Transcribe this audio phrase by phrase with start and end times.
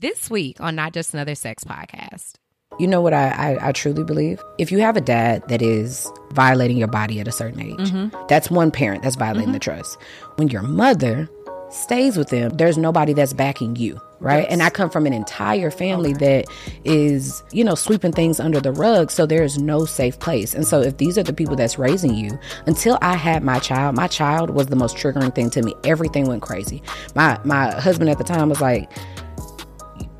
[0.00, 2.36] This week on Not Just Another Sex Podcast.
[2.78, 4.42] You know what I, I, I, truly believe?
[4.56, 8.26] If you have a dad that is violating your body at a certain age, mm-hmm.
[8.26, 9.52] that's one parent that's violating mm-hmm.
[9.52, 9.98] the trust.
[10.36, 11.28] When your mother
[11.68, 14.44] stays with them, there's nobody that's backing you, right?
[14.44, 14.52] Yes.
[14.52, 16.44] And I come from an entire family okay.
[16.44, 16.46] that
[16.84, 19.10] is, you know, sweeping things under the rug.
[19.10, 20.54] So there is no safe place.
[20.54, 23.96] And so if these are the people that's raising you, until I had my child,
[23.96, 25.74] my child was the most triggering thing to me.
[25.84, 26.82] Everything went crazy.
[27.14, 28.90] My my husband at the time was like,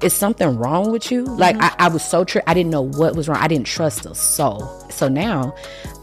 [0.02, 1.24] is something wrong with you?
[1.24, 1.82] Like mm-hmm.
[1.82, 3.38] I, I, was so tri- I didn't know what was wrong.
[3.38, 4.66] I didn't trust a soul.
[4.90, 5.54] So now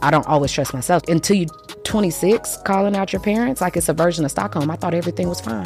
[0.01, 1.03] I don't always trust myself.
[1.07, 1.47] Until you
[1.83, 5.41] 26 calling out your parents like it's a version of Stockholm, I thought everything was
[5.41, 5.65] fine.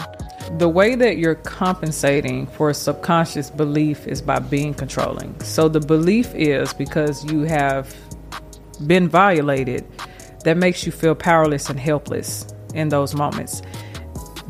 [0.57, 5.39] The way that you're compensating for a subconscious belief is by being controlling.
[5.41, 7.95] So the belief is because you have
[8.87, 9.85] been violated
[10.43, 13.61] that makes you feel powerless and helpless in those moments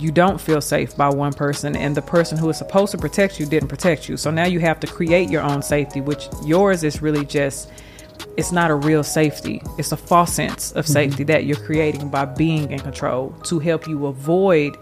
[0.02, 3.40] you don't feel safe by one person and the person who is supposed to protect
[3.40, 4.18] you didn't protect you.
[4.18, 7.72] So now you have to create your own safety, which yours is really just
[8.38, 9.62] it's not a real safety.
[9.78, 10.94] It's a false sense of mm-hmm.
[10.94, 11.32] safety mm-hmm.
[11.32, 14.76] that you're creating by being in control to help you avoid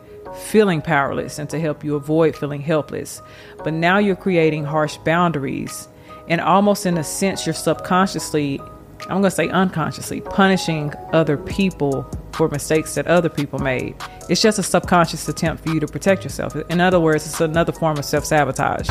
[0.46, 3.22] feeling powerless and to help you avoid feeling helpless.
[3.64, 5.88] But now you're creating harsh boundaries
[6.28, 8.62] and almost in a sense you're subconsciously
[9.04, 13.96] I'm going to say unconsciously punishing other people for mistakes that other people made.
[14.30, 16.56] It's just a subconscious attempt for you to protect yourself.
[16.56, 18.90] In other words, it's another form of self sabotage.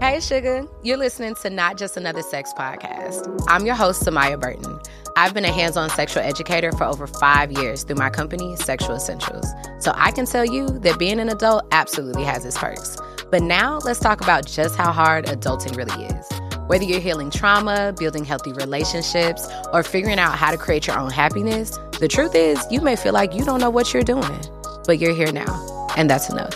[0.00, 0.64] Hey, Sugar.
[0.84, 3.44] You're listening to Not Just Another Sex Podcast.
[3.48, 4.78] I'm your host, Samia Burton.
[5.16, 8.94] I've been a hands on sexual educator for over five years through my company, Sexual
[8.94, 9.46] Essentials.
[9.80, 12.96] So I can tell you that being an adult absolutely has its perks.
[13.28, 16.37] But now let's talk about just how hard adulting really is.
[16.68, 21.10] Whether you're healing trauma, building healthy relationships, or figuring out how to create your own
[21.10, 24.38] happiness, the truth is you may feel like you don't know what you're doing,
[24.84, 26.54] but you're here now, and that's enough.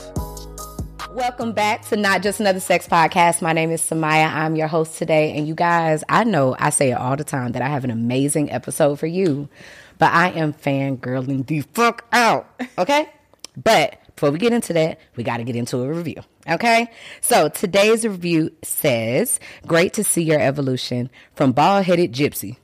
[1.13, 3.41] Welcome back to Not Just Another Sex Podcast.
[3.41, 4.31] My name is Samia.
[4.31, 5.35] I'm your host today.
[5.35, 7.91] And you guys, I know I say it all the time that I have an
[7.91, 9.49] amazing episode for you,
[9.97, 12.47] but I am fangirling the fuck out.
[12.77, 13.09] Okay?
[13.57, 16.23] but before we get into that, we got to get into a review.
[16.49, 16.91] Okay.
[17.21, 22.57] So today's review says, Great to see your evolution from bald headed gypsy.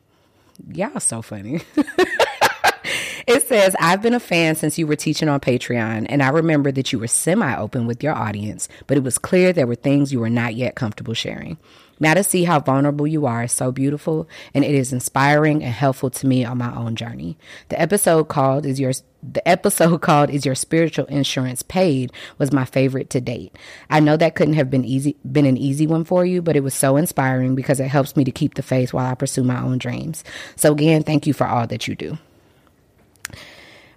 [0.73, 1.61] Y'all so funny.
[3.27, 6.73] it says, I've been a fan since you were teaching on Patreon, and I remember
[6.73, 10.13] that you were semi open with your audience, but it was clear there were things
[10.13, 11.59] you were not yet comfortable sharing.
[12.01, 15.73] Now to see how vulnerable you are is so beautiful, and it is inspiring and
[15.73, 17.37] helpful to me on my own journey.
[17.69, 22.65] The episode called is your the episode called is your spiritual insurance paid was my
[22.65, 23.55] favorite to date.
[23.91, 26.63] I know that couldn't have been easy been an easy one for you, but it
[26.63, 29.61] was so inspiring because it helps me to keep the faith while I pursue my
[29.61, 30.23] own dreams.
[30.57, 32.19] So again, thank you for all that you do.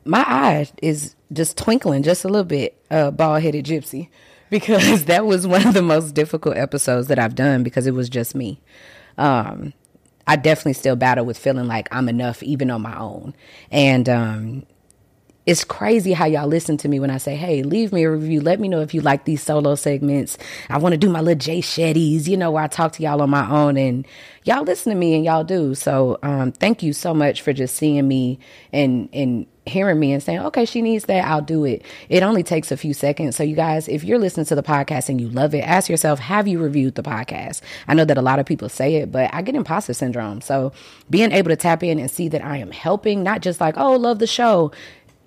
[0.03, 4.09] My eye is just twinkling just a little bit, uh, bald headed gypsy
[4.51, 8.07] because that was one of the most difficult episodes that I've done because it was
[8.07, 8.61] just me.
[9.17, 9.73] Um,
[10.27, 13.33] I definitely still battle with feeling like I'm enough even on my own.
[13.71, 14.65] And um,
[15.47, 18.41] it's crazy how y'all listen to me when I say, hey, leave me a review.
[18.41, 20.37] Let me know if you like these solo segments.
[20.69, 23.21] I want to do my little Jay Shetty's, you know, where I talk to y'all
[23.21, 23.77] on my own.
[23.77, 24.07] And
[24.43, 25.73] y'all listen to me and y'all do.
[25.73, 28.37] So um, thank you so much for just seeing me
[28.71, 31.83] and, and hearing me and saying, okay, she needs that, I'll do it.
[32.09, 33.35] It only takes a few seconds.
[33.35, 36.19] So, you guys, if you're listening to the podcast and you love it, ask yourself,
[36.19, 37.61] have you reviewed the podcast?
[37.87, 40.41] I know that a lot of people say it, but I get imposter syndrome.
[40.41, 40.73] So,
[41.09, 43.95] being able to tap in and see that I am helping, not just like, oh,
[43.95, 44.71] love the show.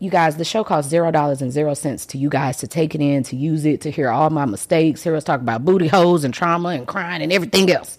[0.00, 2.94] You guys, the show costs zero dollars and zero cents to you guys to take
[2.94, 5.86] it in, to use it, to hear all my mistakes, hear us talk about booty
[5.88, 7.96] holes and trauma and crying and everything else.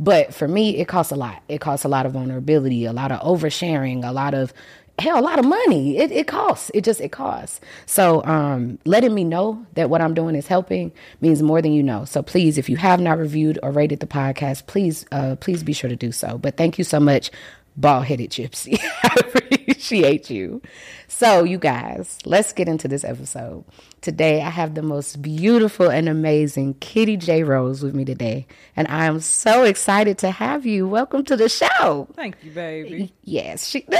[0.00, 1.42] But for me, it costs a lot.
[1.48, 4.52] It costs a lot of vulnerability, a lot of oversharing, a lot of
[4.98, 5.98] hell, a lot of money.
[5.98, 6.70] It, it costs.
[6.74, 7.60] It just, it costs.
[7.86, 11.82] So, um, letting me know that what I'm doing is helping means more than you
[11.82, 12.04] know.
[12.04, 15.72] So please, if you have not reviewed or rated the podcast, please, uh, please be
[15.72, 16.38] sure to do so.
[16.38, 17.30] But thank you so much,
[17.76, 18.78] bald headed gypsy.
[19.02, 20.62] I appreciate you.
[21.08, 23.64] So, you guys, let's get into this episode.
[24.06, 27.42] Today, I have the most beautiful and amazing Kittie J.
[27.42, 28.46] Rose with me today.
[28.76, 30.86] And I am so excited to have you.
[30.86, 32.06] Welcome to the show.
[32.14, 33.12] Thank you, baby.
[33.24, 33.66] Yes.
[33.66, 33.98] She, the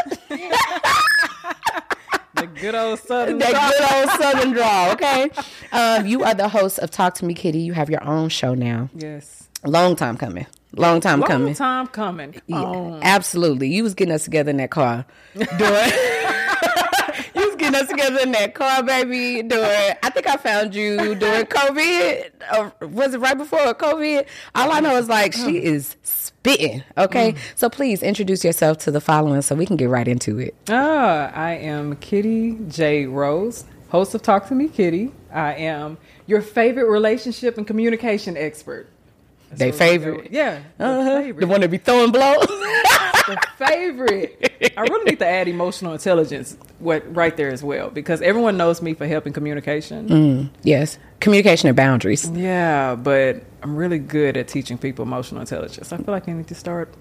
[2.55, 3.69] good old southern that draw.
[3.69, 5.29] good old southern draw okay
[5.73, 8.55] um, you are the host of talk to me Kittie you have your own show
[8.55, 13.01] now yes long time coming long time long coming Long time coming yeah, oh.
[13.03, 15.05] absolutely you was getting us together in that car
[15.35, 15.47] doing
[17.77, 19.43] getting us together in that car, baby.
[19.43, 22.31] During, I think I found you during COVID.
[22.57, 24.27] Or was it right before COVID?
[24.55, 26.83] All I know is like she is spitting.
[26.97, 27.39] Okay, mm.
[27.55, 30.55] so please introduce yourself to the following so we can get right into it.
[30.69, 33.65] Ah, I am Kittie J Rose.
[33.89, 35.13] host of Talk to Me Kittie.
[35.33, 38.89] I am your favorite relationship and communication expert.
[39.51, 40.31] That's They favorite.
[40.33, 40.61] Yeah.
[40.79, 41.21] The Uh-huh.
[41.23, 41.41] favorite.
[41.41, 42.47] The one that be throwing blows.
[42.47, 44.73] the favorite.
[44.77, 48.83] I really need to add emotional intelligence what right there as well because everyone knows
[48.83, 50.51] me for helping communication.
[50.63, 50.99] yes.
[51.21, 52.29] Communication and boundaries.
[52.31, 55.93] Yeah, but I'm really good at teaching people emotional intelligence.
[55.93, 56.93] I feel like I need to start.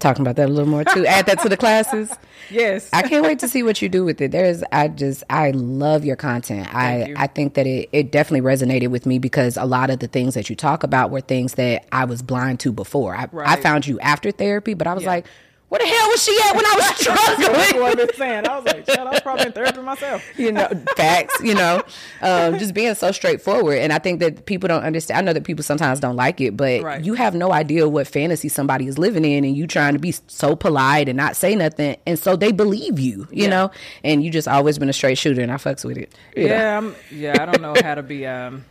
[0.00, 1.06] Talking about that a little more too.
[1.06, 2.12] Add that to the classes.
[2.50, 2.90] Yes.
[2.92, 4.32] I can't wait to see what you do with it.
[4.32, 6.74] There's, I just, I love your content.
[6.74, 7.14] I, you.
[7.16, 10.34] I think that it, it definitely resonated with me because a lot of the things
[10.34, 13.14] that you talk about were things that I was blind to before.
[13.16, 15.10] I, I found you after therapy, but I was Yeah.
[15.10, 15.26] like,
[15.72, 17.82] where the hell was she at when I was That's what struggling?
[17.82, 18.46] I've been saying.
[18.46, 20.22] I was like, "Shut up, probably in therapy myself.
[20.38, 21.82] you know, facts, you know,
[22.20, 23.78] um, just being so straightforward.
[23.78, 25.18] And I think that people don't understand.
[25.20, 27.02] I know that people sometimes don't like it, but Right.
[27.02, 30.12] you have no idea what fantasy somebody is living in, and you trying to be
[30.26, 33.48] so polite and not say nothing, and so they believe you, you Yeah.
[33.48, 33.70] know.
[34.04, 36.14] And you just always been a straight shooter, and I fucks with it.
[36.36, 37.42] Yeah, I'm, yeah.
[37.42, 38.26] I don't know how to be.
[38.26, 38.66] Um,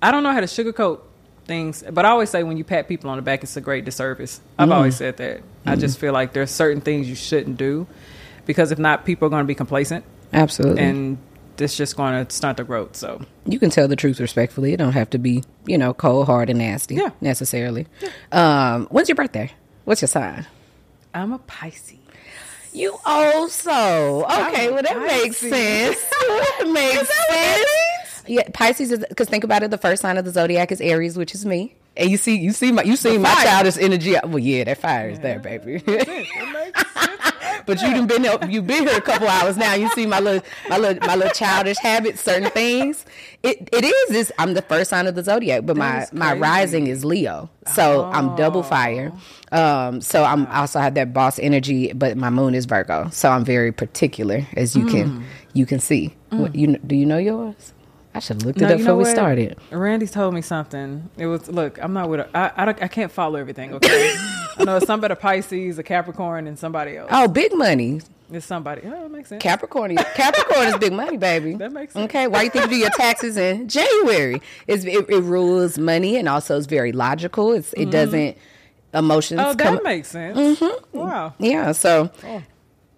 [0.00, 1.00] I don't know how to sugarcoat
[1.46, 3.84] things, but I always say when you pat people on the back, it's a great
[3.84, 4.40] disservice.
[4.58, 4.74] I've Mm.
[4.74, 5.40] always said that.
[5.66, 7.86] I just feel like there's certain things you shouldn't do
[8.46, 10.82] because if not, people are going to be complacent, absolutely.
[10.82, 11.18] and
[11.58, 12.96] it's just going to stunt the growth.
[12.96, 14.72] So you can tell the truth respectfully.
[14.72, 16.96] It don't have to be, you know, cold, hard, and nasty.
[16.96, 17.10] Yeah.
[17.20, 17.86] necessarily.
[18.32, 19.52] Um, when's your birthday?
[19.84, 20.46] What's your sign?
[21.14, 21.98] I'm a Pisces.
[22.72, 24.70] You also okay.
[24.72, 25.50] Well, that makes sense.
[26.10, 28.01] that makes sense.
[28.26, 29.70] Yeah, Pisces is because think about it.
[29.70, 31.74] The first sign of the zodiac is Aries, which is me.
[31.96, 34.14] And you see, you see my, you see my childish energy.
[34.24, 35.82] Well, yeah, that fire is there, baby.
[37.66, 39.74] but you done been there, you've been here a couple hours now.
[39.74, 43.04] You see my little, my little, my little childish habits, certain things.
[43.42, 44.16] It, it is.
[44.16, 48.04] Is I'm the first sign of the zodiac, but my my rising is Leo, so
[48.04, 49.12] I'm double fire.
[49.50, 53.44] Um, so I'm also have that boss energy, but my moon is Virgo, so I'm
[53.44, 54.90] very particular, as you Mm.
[54.90, 56.14] can you can see.
[56.30, 57.74] What, you do you know yours?
[58.14, 59.58] I should have looked it No, up before we started.
[59.70, 61.08] Randy told me something.
[61.16, 61.78] It was look.
[61.82, 62.20] I'm not with.
[62.20, 63.72] A, I, I I can't follow everything.
[63.74, 64.14] Okay,
[64.58, 67.08] I know it's about a Pisces, a Capricorn, and somebody else.
[67.12, 68.00] Oh, big money.
[68.30, 68.82] It's somebody.
[68.84, 69.42] Oh, that makes sense.
[69.42, 69.94] Capricorn.
[69.96, 71.54] Capricorn is big money, baby.
[71.58, 72.04] That makes sense.
[72.06, 74.40] Okay, why you think you do your taxes in January?
[74.66, 77.52] It's, it, it rules money and also it's very logical.
[77.52, 78.38] It's it doesn't
[78.94, 79.50] emotions Mm-hmm.
[79.50, 79.82] oh, that come.
[79.84, 80.62] makes sense.
[80.92, 81.34] Wow.
[81.38, 82.42] yeah, so Oh.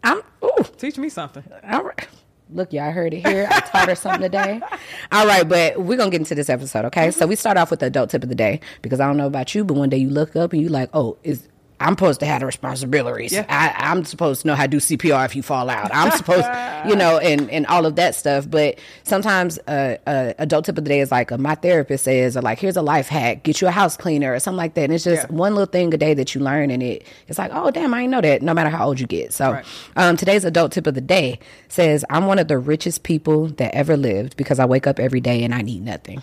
[0.05, 0.23] I'm.
[0.45, 1.43] Ooh, Teach me something.
[1.69, 2.07] all right.
[2.51, 3.49] Look, y'all heard it here.
[3.51, 4.61] I taught her something today.
[5.13, 7.11] All right, but we're gonna get into this episode, okay?
[7.11, 9.27] So we start off with the adult tip of the day because I don't know
[9.27, 11.49] about you, but one day you look up and you like, oh, is
[11.81, 13.33] I'm supposed to have the responsibilities.
[13.33, 13.45] Yeah.
[13.49, 15.91] I, I'm supposed to know how to do CPR if you fall out.
[15.93, 16.47] I'm supposed,
[16.89, 18.49] you know, and and all of that stuff.
[18.49, 22.37] But sometimes uh, uh, adult tip of the day is like uh, my therapist says,
[22.37, 24.85] or like here's a life hack: get you a house cleaner or something like that.
[24.85, 25.35] And it's just Yeah.
[25.37, 28.01] one little thing a day that you learn, and it it's like, oh damn, I
[28.03, 28.41] didn't know that.
[28.43, 29.33] No matter how old you get.
[29.33, 29.65] So Right.
[29.97, 31.39] um, today's adult tip of the day
[31.69, 35.21] says, I'm one of the richest people that ever lived because I wake up every
[35.21, 36.23] day and I need nothing.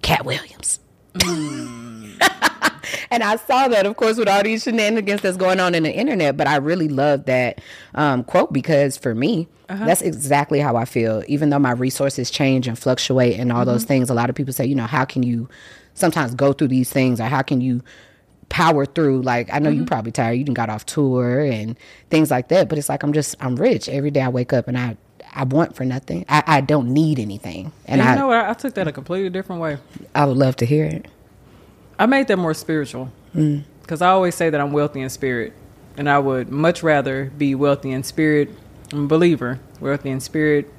[0.00, 0.78] Katt Williams.
[3.10, 5.92] and I saw that, of course, with all these shenanigans that's going on in the
[5.92, 6.36] internet.
[6.36, 7.60] But I really love that
[7.94, 9.84] um, quote because for me, uh-huh.
[9.84, 11.22] that's exactly how I feel.
[11.26, 13.88] Even though my resources change and fluctuate and all those mm-hmm.
[13.88, 15.48] things, a lot of people say, you know, how can you
[15.94, 17.82] sometimes go through these things or how can you
[18.48, 19.86] power through like I know you mm-hmm.
[19.86, 21.78] probably tired you done got off tour and
[22.10, 24.68] things like that but it's like I'm just I'm rich every day I wake up
[24.68, 24.96] and I
[25.32, 28.44] I want for nothing I, I don't need anything and And I you know what?
[28.44, 29.78] I took that a completely different way.
[30.14, 31.06] I would love to hear it
[31.98, 33.10] I made that more spiritual
[33.82, 35.52] because I always say that I'm wealthy in spirit,
[35.96, 38.50] and I would much rather be wealthy in spirit.
[38.92, 40.72] I'm a believer, wealthy in spirit,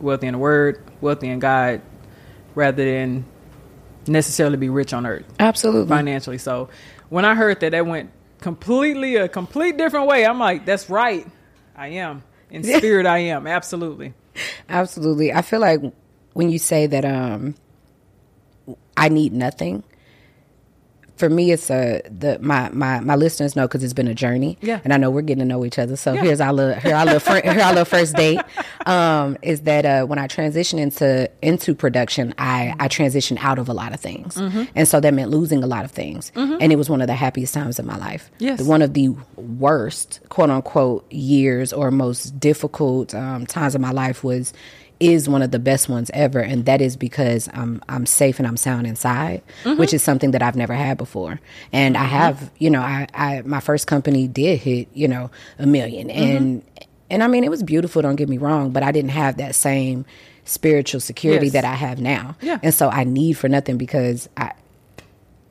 [0.00, 1.80] wealthy in the Word, wealthy in God,
[2.54, 3.24] rather than
[4.06, 6.38] necessarily be rich on earth absolutely financially.
[6.38, 6.68] So
[7.08, 10.24] when I heard that, that went completely a complete different way.
[10.24, 11.26] I'm like, that's right.
[11.74, 13.06] I am in spirit.
[13.06, 14.14] I am absolutely.
[14.68, 15.32] Absolutely.
[15.32, 15.80] I feel like
[16.34, 17.54] when you say that um
[18.96, 19.82] I need nothing,
[21.16, 24.58] for me it's a the my my my listeners know because it's been a journey.
[24.60, 24.80] Yeah.
[24.84, 25.96] And I know we're getting to know each other.
[25.96, 26.22] So Yeah.
[26.22, 28.40] here's our little here our little fir- here our little first date.
[28.86, 33.68] Um, is that uh when I transitioned into into production, I I transitioned out of
[33.68, 34.36] a lot of things.
[34.36, 34.62] Mm-hmm.
[34.76, 36.30] And so that meant losing a lot of things.
[36.36, 38.30] And it was one of the happiest times of my life.
[38.38, 38.62] Yes.
[38.62, 44.22] One of the worst quote unquote years or most difficult um, times of my life
[44.22, 44.52] was
[45.00, 48.48] is one of the best ones ever and that is because I'm I'm safe and
[48.48, 49.78] I'm sound inside mm-hmm.
[49.78, 51.40] which is something that I've never had before.
[51.72, 52.10] And I mm-hmm.
[52.10, 56.10] have you know I, I my first company did hit you know a 1000000 mm-hmm.
[56.10, 56.62] and
[57.10, 59.54] and I mean it was beautiful don't get me wrong but I didn't have that
[59.54, 60.04] same
[60.44, 61.52] spiritual security Yes.
[61.54, 62.36] that I have now.
[62.40, 62.58] Yeah.
[62.62, 64.52] and so I need for nothing because I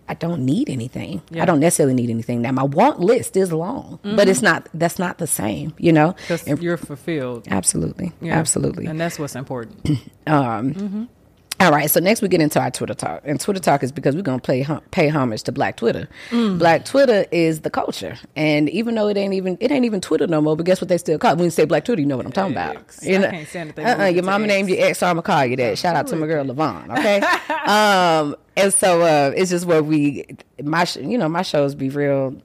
[0.07, 1.21] I don't need anything.
[1.31, 1.43] Yeah.
[1.43, 2.41] I don't necessarily need anything.
[2.41, 4.45] Now my want list is long, but it's mm-hmm.
[4.45, 4.69] not.
[4.73, 5.73] That's not the same.
[5.77, 6.13] You know.
[6.13, 7.47] Because And- you're fulfilled.
[7.49, 8.37] absolutely, Yeah.
[8.37, 8.85] absolutely.
[8.85, 9.89] And that's what's important.
[10.27, 11.03] Um, mm-hmm.
[11.59, 14.13] All right, so next we get into our Twitter talk, and Twitter talk is because
[14.13, 16.07] we're gonna play pay homage to Black Twitter.
[16.29, 16.59] Mm.
[16.59, 20.27] Black Twitter is the culture, and even though it ain't even it ain't even Twitter
[20.27, 21.35] no more, but guess what they still call it?
[21.37, 22.75] When you say Black Twitter, you know what I'm talking about.
[22.75, 23.03] X.
[23.05, 24.53] You I know, can't uh-uh, your mama X.
[24.53, 25.77] named you ex, so I'm gonna call you that.
[25.77, 26.89] Shout out to my girl Levon.
[26.99, 27.19] Okay,
[27.71, 30.25] um, and so uh, it's just where we
[30.61, 32.35] my sh- you know my shows be real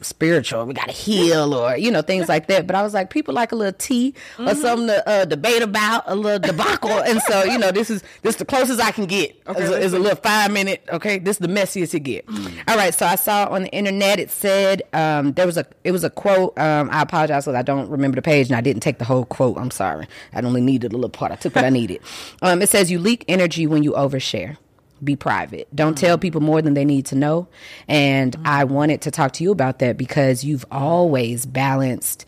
[0.00, 0.64] spiritual.
[0.66, 2.66] We gotta heal or you know things like that.
[2.66, 4.60] But I was like, people like a little tea or Mm-hmm.
[4.60, 6.90] something to uh, debate about, a little debacle.
[7.06, 9.40] and so you know this is this the closest I can get.
[9.46, 10.84] Okay, is, a, is a little five minute.
[10.90, 12.24] Okay, this is the messiest it get.
[12.68, 15.92] All right, so I saw on the internet it said um, there was a it
[15.92, 16.58] was a quote.
[16.58, 19.24] Um, I apologize because I don't remember the page and I didn't take the whole
[19.24, 19.58] quote.
[19.58, 20.06] I'm sorry.
[20.32, 21.32] I only needed a little part.
[21.32, 22.00] I took what I needed.
[22.42, 24.56] Um, it says you leak energy when you overshare
[25.02, 25.74] be private.
[25.74, 26.22] Don't tell mm-hmm.
[26.22, 27.48] people more than they need to know.
[27.88, 28.46] And mm-hmm.
[28.46, 32.26] I wanted to talk to you about that because you've always balanced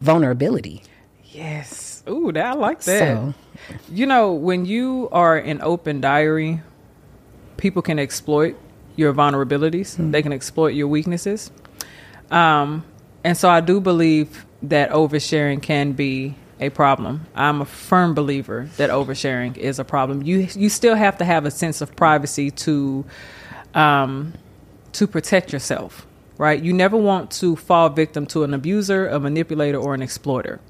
[0.00, 0.82] vulnerability.
[1.24, 2.02] yes.
[2.08, 2.98] Ooh, that, I like that.
[2.98, 3.34] So,
[3.92, 6.62] You know, when you are an open diary,
[7.56, 8.56] people can exploit
[8.96, 9.96] your vulnerabilities.
[9.96, 10.10] Hmm.
[10.10, 11.50] They can exploit your weaknesses.
[12.30, 12.84] Um,
[13.22, 17.26] and so I do believe that oversharing can be a problem.
[17.34, 20.22] I'm a firm believer that oversharing is a problem.
[20.22, 23.04] You you still have to have a sense of privacy to
[23.74, 24.34] um,
[24.92, 26.62] to protect yourself, right?
[26.62, 30.60] You never want to fall victim to an abuser, a manipulator, or an exploiter.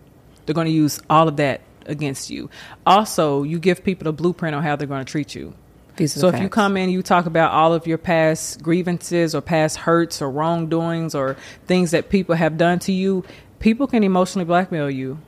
[0.47, 2.51] They're going to use all of that against you.
[2.87, 5.55] Also, you give people a blueprint on how they're going to treat you.
[5.97, 9.41] these So if you come in, you talk about all of your past grievances or
[9.41, 13.25] past hurts or wrongdoings or things that people have done to you,
[13.59, 15.19] people can emotionally blackmail you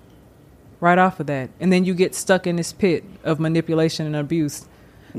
[0.83, 1.49] right off of that.
[1.61, 4.67] And then you get stuck in this pit of manipulation and abuse.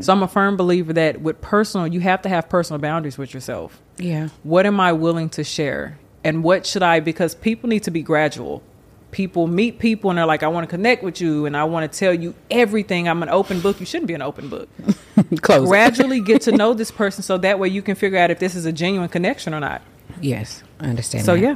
[0.01, 3.33] So I'm a firm believer that with personal, you have to have personal boundaries with
[3.33, 3.79] yourself.
[3.97, 5.97] yeah, What am I willing to share?
[6.23, 8.63] And what should I, because people need to be gradual.
[9.11, 11.91] People meet people and they're like, I want to connect with you and I want
[11.91, 13.07] to tell you everything.
[13.07, 13.79] I'm an open book.
[13.79, 14.67] You shouldn't be an open book
[15.41, 15.67] close.
[15.67, 18.55] gradually get to know this person so that way you can figure out if this
[18.55, 19.83] is a genuine connection or not.
[20.19, 21.23] yes, I understand.
[21.25, 21.41] So that.
[21.41, 21.55] yeah.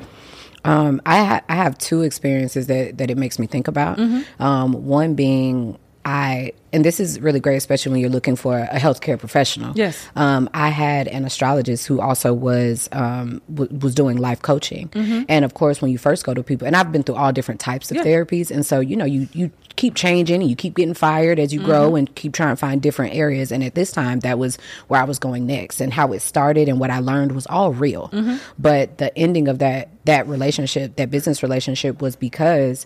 [0.68, 3.98] Um, I ha- I have two experiences that that it makes me think about.
[4.40, 5.78] Um, one being
[6.10, 9.74] I, and this is really great, especially when you're looking for a healthcare professional.
[9.76, 10.08] Yes.
[10.16, 14.90] Um, I had an astrologist who also was um, w- was doing life coaching,
[15.28, 17.60] and of course, when you first go to people, and I've been through all different
[17.60, 18.04] types of Yeah.
[18.06, 21.54] therapies, and so you know, you you keep changing, and you keep getting fired as
[21.54, 23.52] you grow, and keep trying to find different areas.
[23.52, 26.70] And at this time, that was where I was going next, and how it started,
[26.70, 28.10] and what I learned was all real.
[28.58, 32.86] But the ending of that that relationship, that business relationship, was because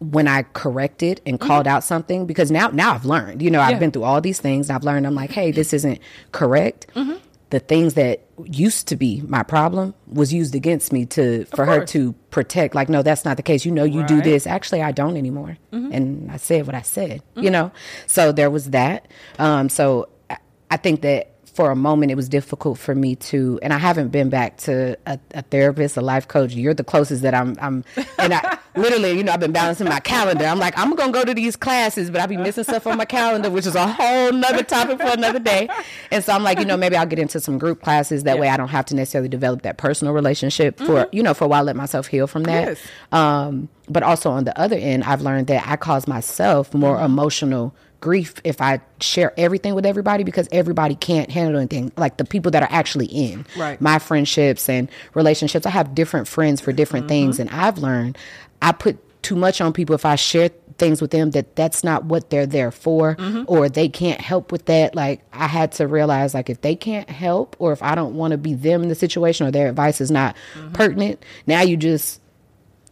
[0.00, 1.46] when I corrected and mm-hmm.
[1.46, 3.42] called out something because now now I've learned.
[3.42, 3.66] You know, Yeah.
[3.68, 4.68] I've been through all these things.
[4.68, 5.06] And I've learned.
[5.06, 6.00] I'm like, hey, this isn't
[6.32, 6.86] correct.
[6.94, 7.18] Mm-hmm.
[7.50, 11.84] The things that used to be my problem was used against me to for her
[11.86, 12.74] to protect.
[12.74, 13.64] Like, no, that's not the case.
[13.64, 14.46] You know, you do this.
[14.46, 15.58] Actually, I don't anymore.
[15.72, 15.92] Mm-hmm.
[15.92, 17.22] And I said what I said.
[17.36, 17.72] You know,
[18.06, 19.08] so there was that.
[19.38, 20.38] Um, so I,
[20.70, 24.08] I think that for a moment it was difficult for me to and I haven't
[24.08, 26.54] been back to a, a therapist, a life coach.
[26.54, 27.84] You're the closest that I'm I'm
[28.18, 30.46] and I literally, you know, I've been balancing my calendar.
[30.46, 33.04] I'm like, I'm gonna go to these classes, but I'll be missing stuff on my
[33.04, 35.68] calendar, which is a whole nother topic for another day.
[36.10, 38.22] And so I'm like, you know, maybe I'll get into some group classes.
[38.22, 41.44] That way I don't have to necessarily develop that personal relationship for you know, for
[41.44, 42.68] a while let myself heal from that.
[42.68, 42.80] Yes.
[43.12, 47.04] Um, but also on the other end, I've learned that I cause myself more Mm-hmm.
[47.04, 51.92] emotional grief if I share everything with everybody because everybody can't handle anything.
[51.96, 53.80] Like the people that are actually in Right.
[53.80, 57.08] my friendships and relationships, I have different friends for different mm-hmm.
[57.08, 58.18] things, and I've learned
[58.62, 62.06] I put too much on people if I share things with them that that's not
[62.06, 63.44] what they're there for mm-hmm.
[63.46, 67.10] or they can't help with that like i had to realize like if they can't
[67.10, 70.00] help or if i don't want to be them in the situation or their advice
[70.00, 70.72] is not mm-hmm.
[70.72, 72.18] pertinent now you just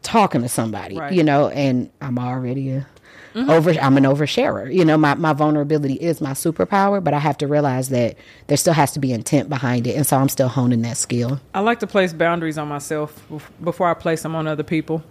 [0.02, 1.12] talking to somebody, Right.
[1.12, 2.86] you know, and I'm already a
[3.34, 4.72] over I'm an oversharer.
[4.72, 8.16] You know, my, my vulnerability is my superpower, but I have to realize that
[8.46, 9.96] there still has to be intent behind it.
[9.96, 11.40] And so I'm still honing that skill.
[11.54, 13.24] I like to place boundaries on myself
[13.62, 15.02] before I place them on other people.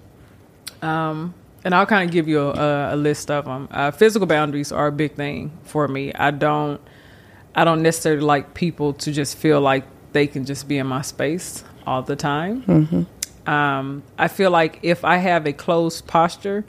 [0.81, 1.33] Um,
[1.63, 3.67] and I'll kind of give you a, a list of them.
[3.71, 6.13] Uh, physical boundaries are a big thing for me.
[6.13, 6.79] I don't,
[7.55, 9.83] I don't necessarily like people to just feel like
[10.13, 13.07] they can just be in my space all the time.
[13.45, 16.65] Um, I feel like if I have a closed posture,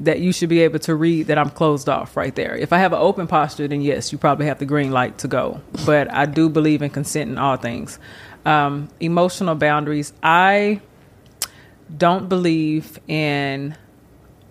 [0.00, 2.56] that you should be able to read that I'm closed off right there.
[2.56, 5.28] If I have an open posture, then yes, you probably have the green light to
[5.28, 5.60] go.
[5.84, 7.98] But I do believe in consent in all things.
[8.44, 10.12] Um, emotional boundaries.
[10.22, 10.80] I
[11.96, 13.76] don't believe in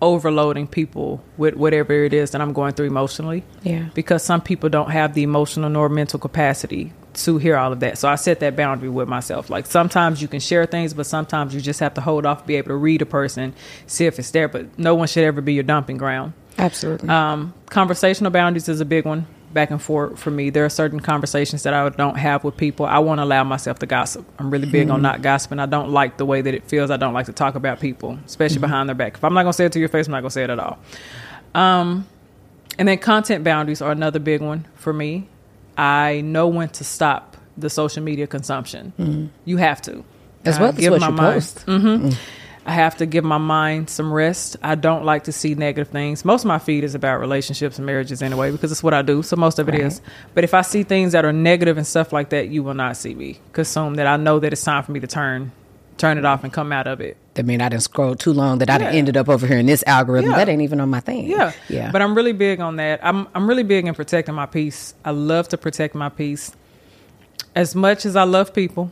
[0.00, 3.44] overloading people with whatever it is that I'm going through emotionally.
[3.62, 3.88] Yeah.
[3.94, 7.98] Because some people don't have the emotional nor mental capacity to hear all of that.
[7.98, 9.50] So I set that boundary with myself.
[9.50, 12.56] Like sometimes you can share things, but sometimes you just have to hold off, be
[12.56, 13.54] able to read a person,
[13.86, 14.48] see if it's there.
[14.48, 16.32] But no one should ever be your dumping ground.
[16.58, 17.08] Absolutely.
[17.08, 20.50] Um, conversational boundaries is a big one back and forth for me.
[20.50, 22.86] There are certain conversations that I don't have with people.
[22.86, 24.26] I want to allow myself to gossip.
[24.38, 24.94] I'm really big mm-hmm.
[24.94, 25.58] on not gossiping.
[25.58, 26.90] I don't like the way that it feels.
[26.90, 28.62] I don't like to talk about people, especially mm-hmm.
[28.62, 29.14] behind their back.
[29.14, 30.44] If I'm not going to say it to your face, I'm not going to say
[30.44, 30.78] it at all.
[31.54, 32.06] Um,
[32.78, 35.28] and then content boundaries are another big one for me.
[35.78, 38.92] I know when to stop the social media consumption.
[38.98, 39.26] Mm-hmm.
[39.44, 40.04] You have to.
[40.44, 41.16] As well as what you mind.
[41.16, 41.66] post.
[41.66, 42.08] Mm-hmm.
[42.08, 42.18] Mm.
[42.66, 44.56] I have to give my mind some rest.
[44.62, 46.24] I don't like to see negative things.
[46.24, 49.22] Most of my feed is about relationships and marriages anyway, because it's what I do.
[49.22, 49.80] So most of it right.
[49.82, 50.02] is.
[50.34, 52.98] But if I see things that are negative and stuff like that, you will not
[52.98, 54.06] see me consume that.
[54.06, 55.52] I know that it's time for me to turn
[55.98, 57.16] turn it off and come out of it.
[57.34, 58.88] That mean I didn't scroll too long that yeah.
[58.88, 60.30] I ended up over here in this algorithm.
[60.30, 60.36] Yeah.
[60.36, 61.26] That ain't even on my thing.
[61.26, 61.52] Yeah.
[61.68, 61.90] Yeah.
[61.90, 63.00] But I'm really big on that.
[63.02, 64.94] I'm I'm really big in protecting my peace.
[65.04, 66.52] I love to protect my peace.
[67.54, 68.90] As much as I love people,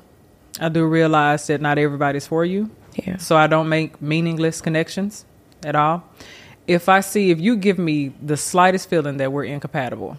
[0.61, 2.71] I do realize that not everybody's for you.
[2.95, 3.19] Yeah.
[3.19, 5.25] So I don't make meaningless connections
[5.65, 6.05] at all.
[6.67, 10.17] If I see if you give me the slightest feeling that we're incompatible,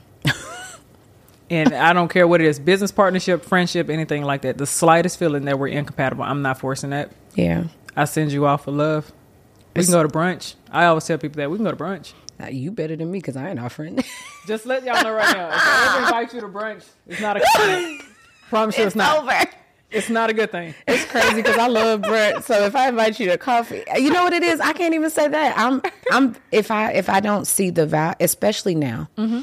[1.50, 4.58] and I don't care what it is business partnership, friendship, anything like that.
[4.58, 7.12] The slightest feeling that we're incompatible, I'm not forcing that.
[7.36, 7.66] Yeah.
[7.96, 9.12] I send you off for love.
[9.76, 10.56] We it's, can go to brunch.
[10.72, 12.14] I always tell people that we can go to brunch.
[12.40, 14.04] Now, you better than me because I ain't offering.
[14.48, 15.48] Just let y'all know right now.
[15.50, 18.02] If I ever invite you to brunch, it's not a good thing.
[18.50, 19.20] Promise you it's, it's not.
[19.20, 19.52] Over.
[19.90, 20.76] It's not a good thing.
[20.86, 22.44] It's crazy because I love brunch.
[22.44, 24.60] So if I invite you to coffee, you know what it is?
[24.60, 25.58] I can't even say that.
[25.58, 29.10] I'm I'm if I if I don't see the value, especially now.
[29.18, 29.42] Mm-hmm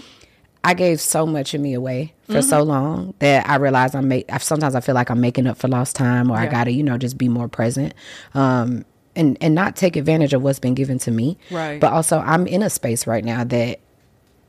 [0.64, 2.48] I gave so much of me away for mm-hmm.
[2.48, 4.26] so long that I realized I'm make.
[4.40, 6.44] Sometimes I feel like I'm making up for lost time, or yeah.
[6.44, 7.92] I gotta, you know, just be more present,
[8.32, 11.36] um, and and not take advantage of what's been given to me.
[11.50, 11.78] Right.
[11.78, 13.80] But also, I'm in a space right now that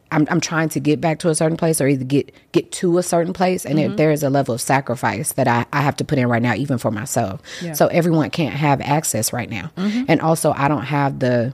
[0.10, 2.98] I'm I'm trying to get back to a certain place, or either get get to
[2.98, 3.98] a certain place, and mm-hmm.
[3.98, 6.56] there is a level of sacrifice that I I have to put in right now,
[6.56, 7.42] even for myself.
[7.62, 7.74] Yeah.
[7.74, 10.06] So everyone can't have access right now, mm-hmm.
[10.08, 11.54] and also I don't have the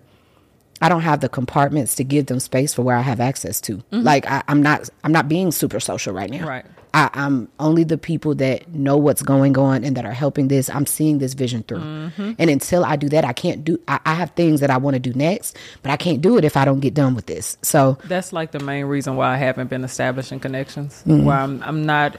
[0.82, 3.78] I don't have the compartments to give them space for where I have access to.
[3.78, 4.02] Mm-hmm.
[4.02, 6.48] Like I, am not I'm not being super social right now.
[6.48, 6.66] Right.
[6.94, 10.70] I, am only the people that know what's going on and that are helping this.
[10.70, 11.80] I'm seeing this vision through.
[11.80, 12.32] Mm-hmm.
[12.38, 14.96] And until I do that, I can't do I, I have things that I want
[14.96, 17.58] to do next, but I can't do it if I don't get done with this.
[17.62, 21.04] So that's like the main reason why I haven't been establishing connections.
[21.06, 21.26] Mm-hmm.
[21.26, 22.18] Why I'm I'm not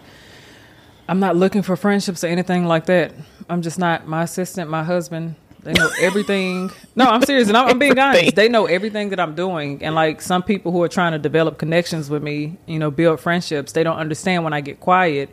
[1.08, 3.12] I'm not looking for friendships or anything like that.
[3.50, 6.70] I'm just not my assistant, my husband, they know everything.
[6.96, 8.34] no, I'm serious, and I'm, I'm, being honest.
[8.34, 11.58] They know everything that I'm doing, and like some people who are trying to develop
[11.58, 13.72] connections with me, you know, build friendships.
[13.72, 15.30] They don't understand when I get quiet.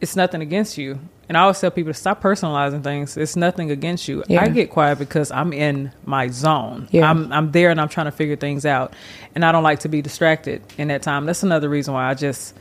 [0.00, 3.16] It's nothing against you, and I always tell people to stop personalizing things.
[3.16, 4.24] It's nothing against you.
[4.28, 4.42] Yeah.
[4.42, 6.88] I get quiet because I'm in my zone.
[6.90, 7.08] Yeah.
[7.08, 8.94] I'm I'm there, and I'm trying to figure things out,
[9.34, 11.26] and I don't like to be distracted in that time.
[11.26, 12.54] That's another reason why I just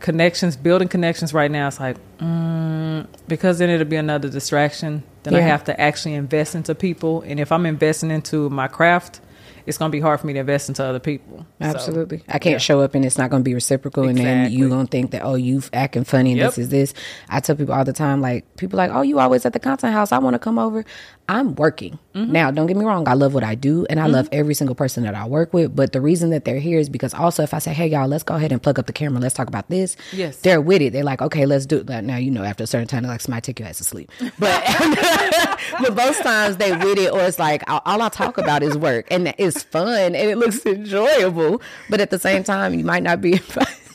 [0.00, 1.68] connections, building connections right now.
[1.68, 5.40] It's like mm, because then it'll be another distraction then yeah.
[5.40, 7.22] I have to actually invest into people.
[7.22, 9.20] And if I'm investing into my craft,
[9.66, 11.44] it's going to be hard for me to invest into other people.
[11.60, 12.18] Absolutely.
[12.18, 12.58] So, I can't yeah.
[12.58, 14.04] show up and it's not going to be reciprocal.
[14.04, 14.30] Exactly.
[14.30, 16.50] And then you're going to think that, oh, you acting funny and yep.
[16.50, 16.94] this is this.
[17.28, 19.92] I tell people all the time, like, people like, oh, you always at the content
[19.92, 20.12] house.
[20.12, 20.84] I want to come over.
[21.28, 21.98] I'm working.
[22.14, 22.32] Mm-hmm.
[22.32, 23.08] Now, don't get me wrong.
[23.08, 24.12] I love what I do and I mm-hmm.
[24.12, 25.74] love every single person that I work with.
[25.74, 28.22] But the reason that they're here is because also if I say, hey, y'all, let's
[28.22, 29.20] go ahead and plug up the camera.
[29.20, 29.96] Let's talk about this.
[30.12, 30.36] Yes.
[30.38, 30.92] They're with it.
[30.92, 31.88] They're like, okay, let's do it.
[32.04, 34.10] Now, you know, after a certain time, they're like, somebody take your ass to sleep.
[34.38, 34.62] But,
[35.80, 38.76] but most times they with it or it's like, all, all I talk about is
[38.76, 41.62] work and it's fun and it looks enjoyable.
[41.88, 43.40] But at the same time, you might not be.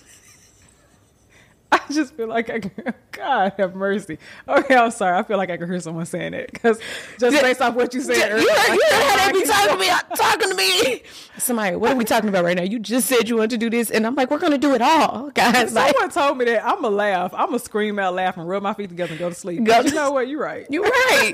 [1.73, 4.17] I just feel like I can, God have mercy.
[4.47, 5.17] Okay, I'm sorry.
[5.17, 6.79] I feel like I can hear someone saying it because
[7.17, 8.41] just based off what you said earlier.
[8.41, 11.03] You heard, you heard how they be talking to me, uh, talking to me.
[11.37, 12.63] Somebody, what are we talking about right now?
[12.63, 14.73] You just said you want to do this, and I'm like, we're going to do
[14.73, 15.71] it all, guys.
[15.71, 17.33] Someone like, told me that I'm to laugh.
[17.33, 19.63] I'm to scream out, laugh, and rub my feet together and go to sleep.
[19.63, 20.27] Go, you know what?
[20.27, 20.67] You're right.
[20.69, 21.33] You're right.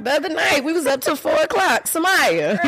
[0.00, 2.58] the other night, we was up till 4 o'clock, Samia.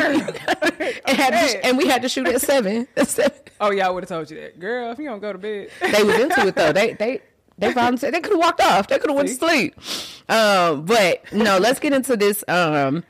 [1.05, 2.87] and, had to, and we had to shoot at 7.
[2.95, 3.31] At 7.
[3.61, 4.57] Oh, yeah, I would have told you that.
[4.59, 5.69] Girl, if you don't go to bed.
[5.81, 6.71] they was into it, though.
[6.71, 7.08] They, they,
[7.59, 8.87] they found they could have walked off.
[8.87, 9.75] They could have went to sleep.
[10.27, 12.43] Um, but no, let's get into this.
[12.47, 13.03] Um,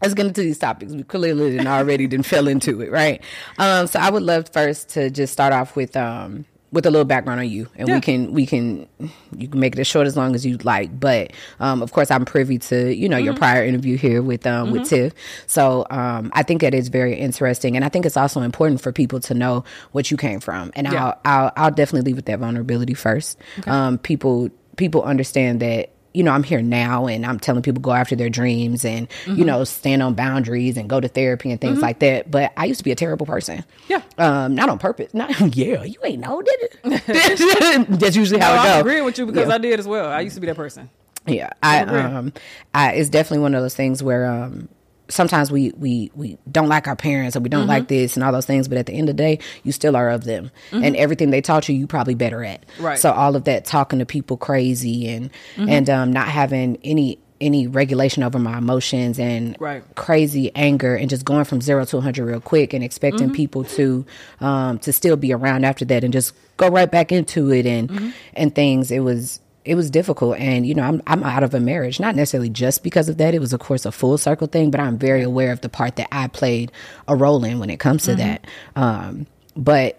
[0.00, 0.92] let's get into these topics.
[0.92, 3.22] We clearly didn't already didn't fell into it, right?
[3.58, 7.04] Um, so I would love first to just start off with um with a little
[7.04, 7.94] background on you, and yeah.
[7.94, 8.88] we can we can
[9.36, 10.98] you can make it as short as long as you like.
[10.98, 13.26] But um, of course, I'm privy to you know mm-hmm.
[13.26, 14.78] your prior interview here with um, mm-hmm.
[14.78, 15.12] with Tiff,
[15.46, 18.90] so um, I think that is very interesting, and I think it's also important for
[18.90, 20.72] people to know what you came from.
[20.74, 21.06] And yeah.
[21.06, 23.38] I'll, I'll I'll definitely leave with that vulnerability first.
[23.58, 23.70] Okay.
[23.70, 27.92] Um, people people understand that you know, I'm here now and I'm telling people go
[27.92, 29.36] after their dreams and, Mm-hmm.
[29.38, 32.30] you know, stand on boundaries and go to therapy and things like that.
[32.30, 33.64] But I used to be a terrible person.
[33.88, 34.02] Yeah.
[34.18, 35.14] Um, not on purpose.
[35.14, 37.88] Not yeah, you ain't know, did it?
[38.00, 38.80] That's usually how No, it I'm goes.
[38.80, 39.54] agreeing with you because Yeah.
[39.54, 40.08] I did as well.
[40.10, 40.90] I used to be that person.
[41.26, 42.00] Yeah, I agree.
[42.00, 42.32] um,
[42.74, 44.68] I it's definitely one of those things where um,
[45.12, 47.94] sometimes we we we don't like our parents or we don't like mm-hmm.
[47.94, 50.10] this and all those things, but at the end of the day, you still are
[50.10, 50.82] of them, mm-hmm.
[50.82, 52.64] and everything they taught you, you probably better at.
[52.80, 52.98] Right.
[52.98, 55.68] So all of that talking to people crazy and mm-hmm.
[55.68, 59.82] and um, not having any any regulation over my emotions and Right.
[59.96, 64.06] crazy anger and just going from zero to 100 real quick and expecting people to
[64.40, 68.14] um to still be around after that and just go right back into it and
[68.34, 68.90] and things.
[68.90, 72.16] It was it was difficult and you know I'm I'm out of a marriage not
[72.16, 74.98] necessarily just because of that it was of course a full circle thing but I'm
[74.98, 76.72] very aware of the part that I played
[77.06, 78.46] a role in when it comes to that
[78.76, 79.98] um but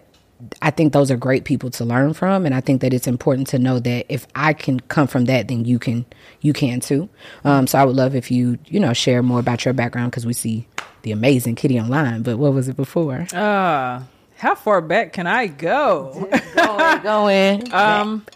[0.60, 3.46] I think those are great people to learn from, and I think that it's important
[3.48, 6.04] to know that if I can come from that, then you can,
[6.40, 7.08] you can too.
[7.44, 10.26] Um, so I would love if you, you know, share more about your background because
[10.26, 10.66] we see
[11.02, 12.22] the amazing Kittie online.
[12.22, 13.26] But what was it before?
[13.32, 14.02] Uh,
[14.36, 16.28] how far back can I go?
[16.54, 17.72] going, going.
[17.72, 18.26] Um,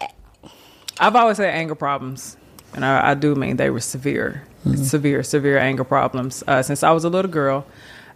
[0.99, 2.37] I've always had anger problems,
[2.73, 4.43] and I, I do mean they were severe,
[4.75, 6.43] severe, severe anger problems.
[6.47, 7.65] Uh, since I was a little girl,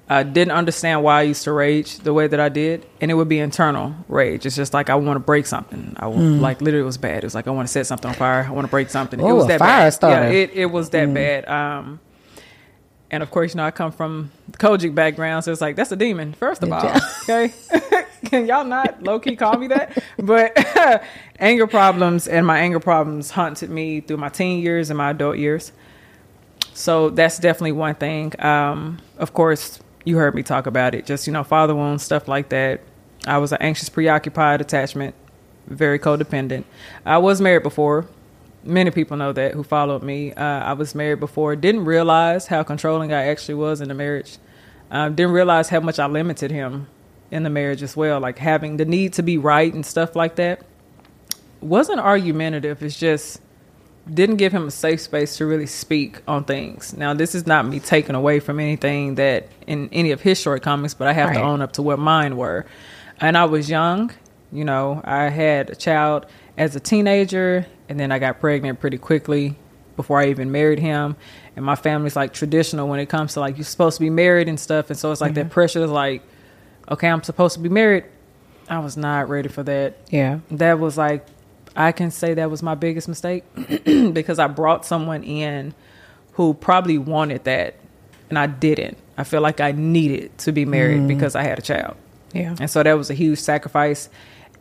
[0.09, 3.13] I didn't understand why I used to rage the way that I did, and it
[3.13, 4.45] would be internal rage.
[4.45, 5.95] It's just like I want to break something.
[5.97, 7.19] I want, like literally it was bad.
[7.19, 8.45] It was like I want to set something on fire.
[8.47, 9.19] I want to break something.
[9.19, 9.89] it Oh, was that fire bad.
[9.93, 10.23] starter.
[10.33, 11.47] Yeah, it, it was that bad.
[11.47, 11.99] Um,
[13.09, 15.91] and of course, you know, I come from the COGIC background, so it's like that's
[15.91, 16.33] a demon.
[16.33, 16.83] First of all,
[17.23, 17.53] okay,
[18.25, 20.01] can y'all not low key call me that?
[20.17, 20.57] But
[21.39, 25.38] anger problems and my anger problems haunted me through my teen years and my adult
[25.38, 25.71] years.
[26.73, 28.33] So that's definitely one thing.
[28.43, 31.05] Um, of course, you heard me talk about it.
[31.05, 32.81] Just you know, father wounds, stuff like that.
[33.25, 35.15] I was an anxious, preoccupied attachment,
[35.67, 36.65] very codependent.
[37.05, 38.07] I was married before.
[38.65, 40.33] Many people know that who followed me.
[40.33, 41.55] Uh, I was married before.
[41.55, 44.38] Didn't realize how controlling I actually was in the marriage.
[44.89, 46.88] Um, didn't realize how much I limited him
[47.33, 48.19] in the marriage as well.
[48.19, 50.61] Like having the need to be right and stuff like that.
[51.61, 52.83] Wasn't argumentative.
[52.83, 53.41] It's just
[54.11, 56.95] didn't give him a safe space to really speak on things.
[56.95, 60.93] Now, this is not me taking away from anything that in any of his shortcomings,
[60.93, 62.65] but I have to own up to what mine were.
[63.21, 64.11] And I was young,
[64.51, 66.25] you know, I had a child
[66.57, 69.55] as a teenager, and then I got pregnant pretty quickly
[69.95, 71.15] before I even married him.
[71.55, 74.49] And my family's like traditional when it comes to like you're supposed to be married
[74.49, 75.53] and stuff, and so it's like that mm-hmm.
[75.53, 76.23] pressure is like,
[76.89, 78.05] okay, I'm supposed to be married.
[78.69, 80.39] I was not ready for that yeah.
[80.51, 81.25] that was like
[81.75, 83.43] I can say that was my biggest mistake
[84.13, 85.73] because I brought someone in
[86.33, 87.75] who probably wanted that
[88.29, 88.97] and I didn't.
[89.17, 91.07] I feel like I needed to be married mm-hmm.
[91.07, 91.95] because I had a child.
[92.33, 92.55] Yeah.
[92.59, 94.09] And so that was a huge sacrifice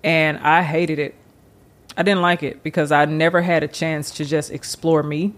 [0.02, 1.14] and I hated it.
[1.96, 5.34] I didn't like it because I never had a chance to just explore me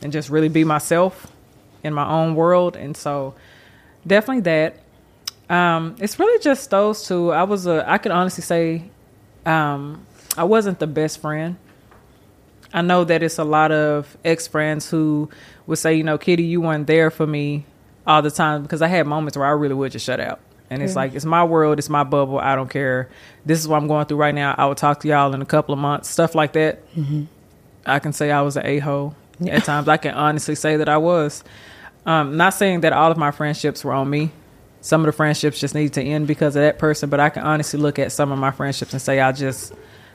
[0.00, 1.32] and just really be myself
[1.82, 3.34] in my own world and so
[4.06, 4.76] definitely that
[5.48, 7.32] um, it's really just those two.
[7.32, 7.88] I was a.
[7.90, 8.84] I could honestly say,
[9.46, 10.06] um,
[10.36, 11.56] I wasn't the best friend.
[12.72, 15.30] I know that it's a lot of ex friends who
[15.66, 17.64] would say, you know, Kittie, you weren't there for me
[18.06, 20.40] all the time because I had moments where I really would just shut out.
[20.70, 22.38] And it's like it's my world, it's my bubble.
[22.38, 23.08] I don't care.
[23.46, 24.54] This is what I'm going through right now.
[24.58, 26.82] I will talk to y'all in a couple of months, stuff like that.
[27.86, 29.14] I can say I was an a hole
[29.48, 29.88] at times.
[29.88, 31.42] I can honestly say that I was.
[32.04, 34.30] Um, not saying that all of my friendships were on me.
[34.80, 37.42] Some of the friendships just need to end because of that person, but I can
[37.42, 39.72] honestly look at some of my friendships and say I just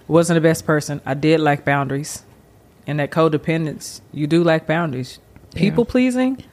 [0.08, 1.02] wasn't the best person.
[1.06, 2.24] I did lack boundaries.
[2.86, 5.20] And that codependence, you do lack boundaries.
[5.56, 6.44] People pleasing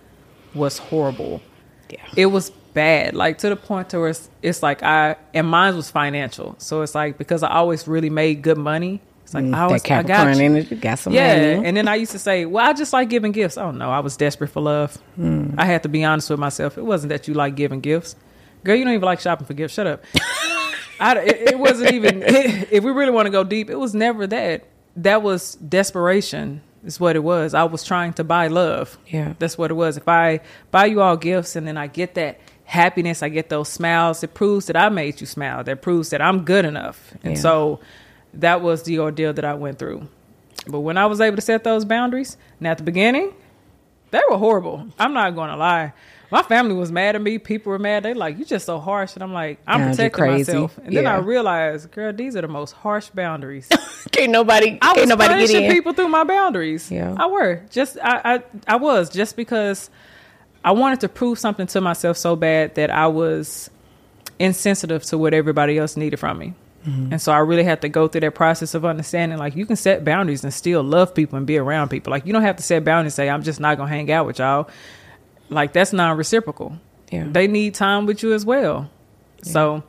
[0.54, 1.42] was horrible.
[1.88, 1.98] Yeah.
[2.16, 5.74] It was bad, like to the point to where it's, it's like I and mine
[5.74, 6.54] was financial.
[6.58, 9.00] So it's like because I always really made good money.
[9.30, 10.44] It's like I Mm, that I got Capricorn you.
[10.44, 11.68] energy got some Yeah, money.
[11.68, 14.00] and then I used to say, "Well, I just like giving gifts." Oh no, I
[14.00, 14.96] was desperate for love.
[15.14, 15.54] Hmm.
[15.56, 16.76] I had to be honest with myself.
[16.76, 18.16] It wasn't that you like giving gifts,
[18.64, 18.74] girl.
[18.74, 19.74] You don't even like shopping for gifts.
[19.74, 20.02] Shut up.
[21.00, 22.22] I, it, it wasn't even.
[22.26, 24.64] if we really want to go deep, it was never that.
[24.96, 26.62] That was desperation.
[26.84, 27.52] Is what it was.
[27.52, 28.96] I was trying to buy love.
[29.06, 29.34] Yeah.
[29.38, 29.98] that's what it was.
[29.98, 30.40] If I
[30.70, 34.22] buy you all gifts and then I get that happiness, I get those smiles.
[34.24, 35.62] It proves that I made you smile.
[35.62, 37.12] That proves that I'm good enough.
[37.22, 37.40] And Yeah.
[37.42, 37.80] so
[38.34, 40.08] that was the ordeal that I went through.
[40.66, 43.32] But when I was able to set those boundaries, now at the beginning,
[44.10, 44.86] they were horrible.
[44.98, 45.92] I'm not going to lie.
[46.30, 47.38] My family was mad at me.
[47.38, 48.04] People were mad.
[48.04, 49.14] They like, you just so harsh.
[49.14, 50.78] And I'm like, I'm Yeah, you're protecting myself.
[50.84, 53.68] And then I realized, girl, these are the most harsh boundaries.
[54.12, 55.72] can't nobody, I can't was nobody get punishing in.
[55.72, 56.88] people through my boundaries.
[56.90, 57.16] Yeah.
[57.18, 59.90] I were just I, I I was just because
[60.64, 63.68] I wanted to prove something to myself so bad that I was
[64.38, 66.54] insensitive to what everybody else needed from me.
[66.86, 67.12] Mm-hmm.
[67.12, 69.76] And so I really had to go through that process of understanding like you can
[69.76, 72.10] set boundaries and still love people and be around people.
[72.10, 74.26] Like you don't have to set boundaries and say, I'm just not gonna hang out
[74.26, 74.68] with y'all.
[75.50, 76.78] Like that's non reciprocal.
[77.10, 77.26] Yeah.
[77.30, 78.88] They need time with you as well.
[79.42, 79.82] So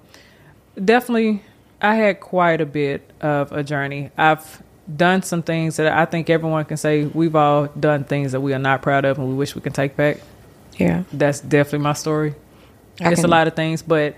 [0.84, 1.43] definitely
[1.82, 4.12] I had quite a bit of a journey.
[4.17, 4.62] I've
[4.93, 8.54] done some things that I think everyone can say we've all done things that we
[8.54, 10.17] are not proud of and we wish we can take back.
[10.77, 11.04] Yeah.
[11.13, 12.36] That's definitely my story.
[12.99, 14.15] I it's can- a lot of things, but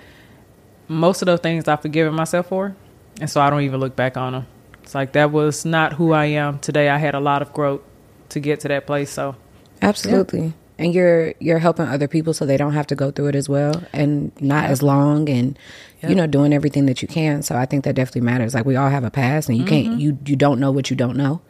[0.94, 2.76] most of those things I've forgiven myself for,
[3.20, 4.48] and so I don't even look back on them.
[4.82, 6.90] It's like that was not who I am today.
[6.90, 7.82] I had a lot of growth
[8.30, 9.10] to get to that place.
[9.10, 9.36] So
[9.82, 10.54] Absolutely.
[10.80, 13.48] And you're you're helping other people so they don't have to go through it as
[13.48, 15.58] well and not as long and
[16.02, 17.44] you know doing everything that you can.
[17.44, 18.54] So I think that definitely matters.
[18.54, 20.96] Like we all have a past and you can't you you don't know what you
[20.96, 21.42] don't know.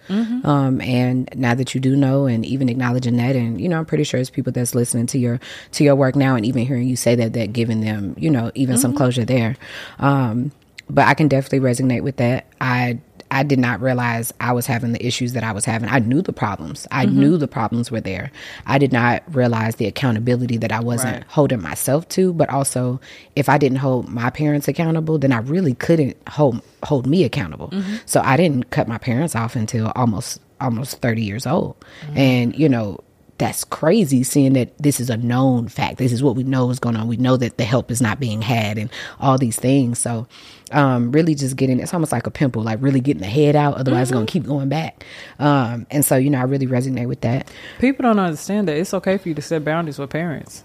[0.44, 3.86] Um and now that you do know and even acknowledging that and you know I'm
[3.86, 5.40] pretty sure it's people that's listening to your
[5.72, 8.52] to your work now and even hearing you say that that giving them, you know,
[8.56, 9.56] even some closure there.
[10.00, 10.52] Um
[10.90, 12.46] but I can definitely resonate with that.
[12.60, 13.00] I
[13.34, 15.90] I did not realize I was having the issues that I was having.
[15.90, 16.88] I knew the problems.
[16.92, 17.20] I mm-hmm.
[17.20, 18.32] knew the problems were there.
[18.66, 21.24] I did not realize the accountability that I wasn't Right.
[21.28, 23.02] holding myself to, but also
[23.36, 27.70] if I didn't hold my parents accountable, then I really couldn't hold hold me accountable.
[27.70, 27.96] Mm-hmm.
[28.06, 31.76] So I didn't cut my parents off until almost almost 30 years old.
[32.06, 32.18] Mm-hmm.
[32.18, 33.00] And you know,
[33.38, 35.98] that's crazy seeing that this is a known fact.
[35.98, 37.08] This is what we know is going on.
[37.08, 40.00] We know that the help is not being had and all these things.
[40.00, 40.28] So,
[40.72, 43.76] um, really just getting it's almost like a pimple, like really getting the head out.
[43.76, 45.04] Otherwise, it's going to keep going back.
[45.40, 47.52] Um, and so, you know, I really resonate with that.
[47.80, 50.64] people don't understand that it's okay for you to set boundaries with parents.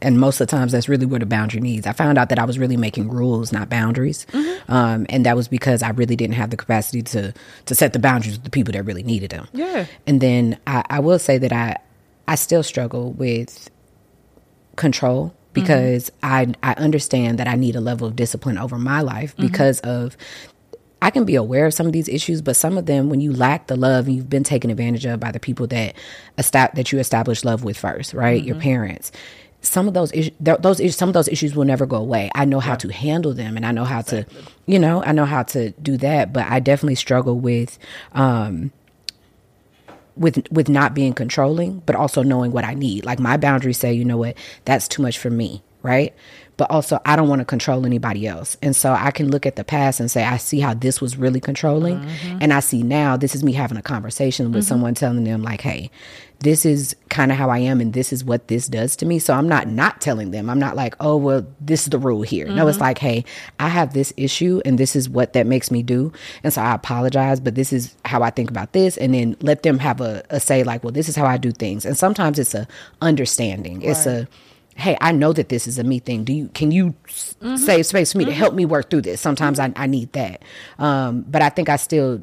[0.00, 1.86] And most of the times, that's really where the boundary needs.
[1.86, 4.72] I found out that I was really making rules, not boundaries, mm-hmm.
[4.72, 7.32] um, and that was because I really didn't have the capacity to
[7.66, 9.48] to set the boundaries with the people that really needed them.
[9.52, 9.86] Yeah.
[10.06, 11.76] And then I, I will say that I
[12.26, 13.70] I still struggle with
[14.76, 15.34] control mm-hmm.
[15.52, 19.46] because I I understand that I need a level of discipline over my life mm-hmm.
[19.46, 20.16] because of
[21.00, 23.32] I can be aware of some of these issues, but some of them, when you
[23.32, 25.94] lack the love and you've been taken advantage of by the people that
[26.36, 28.42] that you establish love with first, right?
[28.42, 29.12] Your parents.
[29.60, 32.30] Some of those issues, those some of those issues will never go away.
[32.34, 34.24] I know how to handle them, and I know how to,
[34.66, 36.32] you know, I know how to do that.
[36.32, 37.76] But I definitely struggle with,
[38.12, 38.70] um,
[40.16, 43.04] with with not being controlling, but also knowing what I need.
[43.04, 46.14] Like my boundaries say, you know what, that's too much for me, right?
[46.58, 48.58] But also I don't want to control anybody else.
[48.60, 51.16] And so I can look at the past and say, I see how this was
[51.16, 51.98] really controlling.
[51.98, 52.38] Mm-hmm.
[52.42, 54.68] And I see now this is me having a conversation with mm-hmm.
[54.68, 55.90] someone telling them like, hey,
[56.40, 59.18] this is kind of how I am and this is what this does to me.
[59.18, 60.48] So I'm not not telling them.
[60.48, 62.46] I'm not like, oh, well, this is the rule here.
[62.46, 62.84] No, it's mm-hmm.
[62.84, 63.24] like, hey,
[63.58, 66.12] I have this issue and this is what that makes me do.
[66.44, 68.96] And so I apologize, but this is how I think about this.
[68.96, 71.50] And then let them have a, a say like, well, this is how I do
[71.50, 71.84] things.
[71.84, 72.68] And sometimes it's a
[73.00, 73.82] understanding.
[73.82, 74.28] It's a,
[74.78, 76.24] hey, I know that this is a me thing.
[76.24, 77.56] Do you can you s mm-hmm.
[77.56, 78.58] save space for me to help mm-hmm.
[78.58, 79.20] me work through this?
[79.20, 79.78] Sometimes mm-hmm.
[79.78, 80.42] I, I need that.
[80.78, 82.22] Um, but I think I still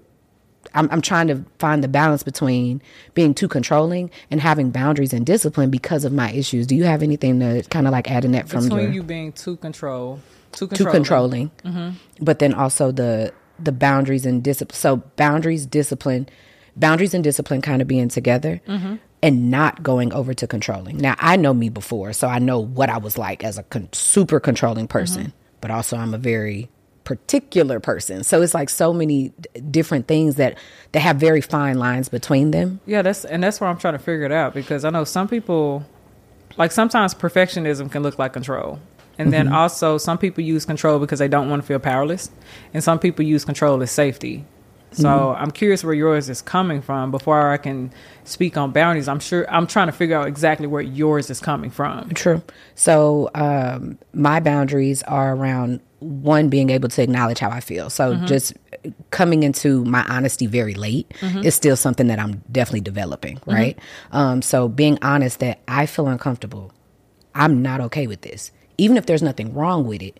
[0.74, 2.82] I'm, I'm trying to find the balance between
[3.14, 6.66] being too controlling and having boundaries and discipline because of my issues.
[6.66, 9.04] Do you have anything to kind of like add in that from Between your you
[9.04, 10.20] being too control,
[10.52, 11.52] too too controlling.
[11.58, 14.76] controlling, but then also the the boundaries and discipline.
[14.76, 16.28] So boundaries, discipline,
[16.76, 18.62] boundaries and discipline kind of being together.
[19.22, 20.98] And not going over to controlling.
[20.98, 23.90] Now I know me before, so I know what I was like as a con-
[23.92, 25.24] super controlling person.
[25.24, 25.38] Mm-hmm.
[25.62, 26.70] But also, I'm a very
[27.06, 28.24] particular person.
[28.24, 30.58] So it's like so many d- different things that
[30.92, 32.82] that have very fine lines between them.
[32.86, 35.28] Yeah, that's and that's where I'm trying to figure it out because I know some
[35.28, 35.86] people
[36.58, 38.80] like sometimes perfectionism can look like control.
[39.18, 39.56] And then mm-hmm.
[39.56, 42.30] also some people use control because they don't want to feel powerless.
[42.74, 44.44] And some people use control as safety.
[45.02, 47.92] So I'm curious where yours is coming from before I can
[48.24, 49.08] speak on boundaries.
[49.08, 52.10] I'm sure I'm trying to figure out exactly where yours is coming from.
[52.12, 52.42] True.
[52.76, 57.90] So um, my boundaries are around one being able to acknowledge how I feel.
[57.90, 58.54] So just
[59.10, 61.12] coming into my honesty very late
[61.44, 63.40] is still something that I'm definitely developing.
[63.46, 63.78] Right.
[64.12, 66.72] Um, so being honest that I feel uncomfortable.
[67.34, 70.20] I'm not okay with this, even if there's nothing wrong with it.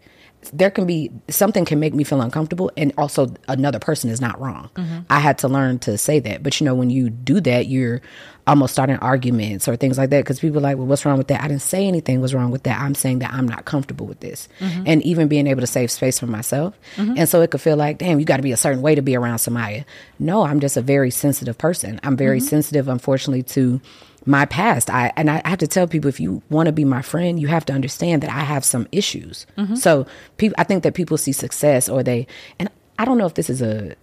[0.52, 4.40] There can be something can make me feel uncomfortable, and also another person is not
[4.40, 4.70] wrong.
[5.10, 6.44] I had to learn to say that.
[6.44, 8.02] But you know, when you do that, you're
[8.48, 11.30] almost starting arguments or things like that because people are like, well, what's wrong with
[11.30, 11.42] that?
[11.42, 12.80] I didn't say anything was wrong with that.
[12.80, 14.48] I'm saying that I'm not comfortable with this.
[14.60, 16.78] And even being able to save space for myself.
[16.98, 19.02] And so it could feel like, damn, you got to be a certain way to
[19.02, 19.84] be around Samia.
[20.20, 22.00] No, I'm just a very sensitive person.
[22.04, 22.48] I'm very mm-hmm.
[22.48, 23.82] sensitive, unfortunately, to
[24.26, 24.90] my past.
[24.90, 27.48] I and I have to tell people if you want to be my friend, you
[27.48, 29.46] have to understand that I have some issues.
[29.58, 29.76] Mm-hmm.
[29.76, 30.06] So
[30.38, 32.28] people I think that people see success or they
[32.60, 33.96] and I don't know if this is a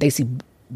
[0.00, 0.26] they see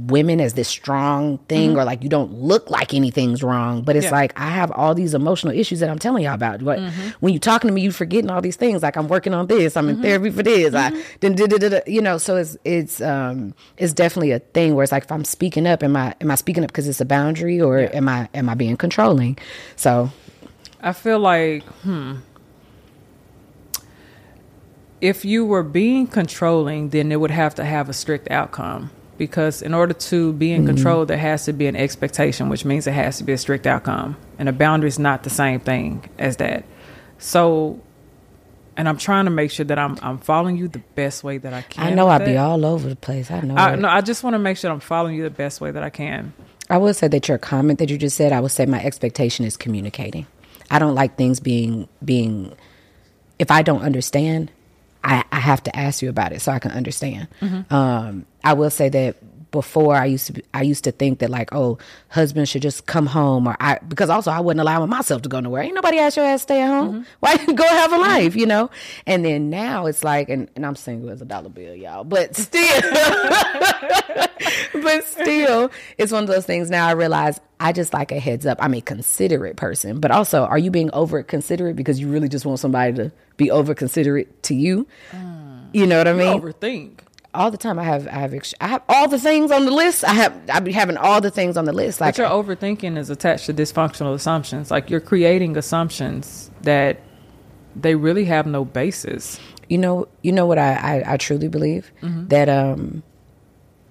[0.06, 4.04] women as this strong thing or like you don't look like anything's wrong but it's
[4.04, 4.10] Yeah.
[4.12, 6.62] like i have all these emotional issues that i'm telling y'all about.
[6.64, 6.78] But
[7.20, 9.76] when you're talking to me you're forgetting all these things like i'm working on this
[9.76, 13.92] i'm in therapy for this i dun- dun, you know so it's it's um it's
[13.92, 16.62] definitely a thing where it's like if i'm speaking up am i am i speaking
[16.62, 19.36] up because it's a boundary or am i am i being controlling?
[19.76, 20.10] So
[20.80, 22.16] I feel like, hmm.
[25.00, 28.90] If you were being controlling, then it would have to have a strict outcome.
[29.18, 32.86] Because in order to be in control, there has to be an expectation, which means
[32.86, 34.16] it has to be a strict outcome.
[34.38, 36.64] And a boundary is not the same thing as that.
[37.18, 37.80] So,
[38.76, 41.52] and I'm trying to make sure that I'm I'm following you the best way that
[41.52, 41.84] I can.
[41.84, 43.80] i know i'd be all over the place i know I, it.
[43.80, 45.90] no, I just want to make sure I'm following you the best way that I
[45.90, 46.32] can.
[46.70, 49.44] I would say that your comment that you just said, I would say my expectation
[49.44, 50.26] is communicating.
[50.70, 52.54] I don't like things being being
[53.38, 54.50] if I don't understand,
[55.02, 57.28] I, I have to ask you about it so I can understand.
[57.70, 59.16] Um, I will say that
[59.50, 62.86] before I used to be, I used to think that like oh husband should just
[62.86, 65.62] come home or I because also I wasn't allowing myself to go nowhere.
[65.62, 66.92] Ain't nobody asked your ass to stay at home.
[66.92, 67.02] Mm-hmm.
[67.20, 68.02] Why you go have a mm-hmm.
[68.02, 68.70] life, you know?
[69.06, 72.04] And then now it's like and, and I'm single as a dollar bill, y'all.
[72.04, 72.80] But still
[74.82, 76.70] but still, it's one of those things.
[76.70, 78.58] Now I realize I just like a heads up.
[78.60, 82.46] I'm a considerate person, but also, are you being over considerate because you really just
[82.46, 84.86] want somebody to be over considerate to you?
[85.12, 85.70] Mm.
[85.72, 86.40] You know what I mean?
[86.40, 87.00] Overthink.
[87.34, 89.70] All the time, I have, I have, ex- I have all the things on the
[89.70, 90.04] list.
[90.04, 92.00] I have, I be having all the things on the list.
[92.00, 94.70] Like But your overthinking is attached to dysfunctional assumptions.
[94.70, 97.00] Like you're creating assumptions that
[97.76, 99.38] they really have no basis.
[99.68, 102.28] you know, you know what I, I, I truly believe mm-hmm.
[102.28, 103.02] that um,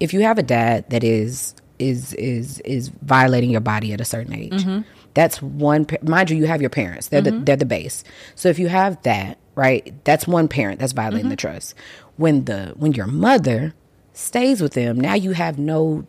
[0.00, 4.04] if you have a dad that is is is is violating your body at a
[4.04, 4.80] certain age, mm-hmm.
[5.14, 5.86] that's one.
[6.02, 7.44] Mind you, you have your parents; they're the mm-hmm.
[7.44, 8.02] they're the base.
[8.34, 11.74] So if you have that, right, that's one parent that's violating the trust.
[12.18, 13.74] When the when your mother
[14.12, 16.06] stays with them, now you have no.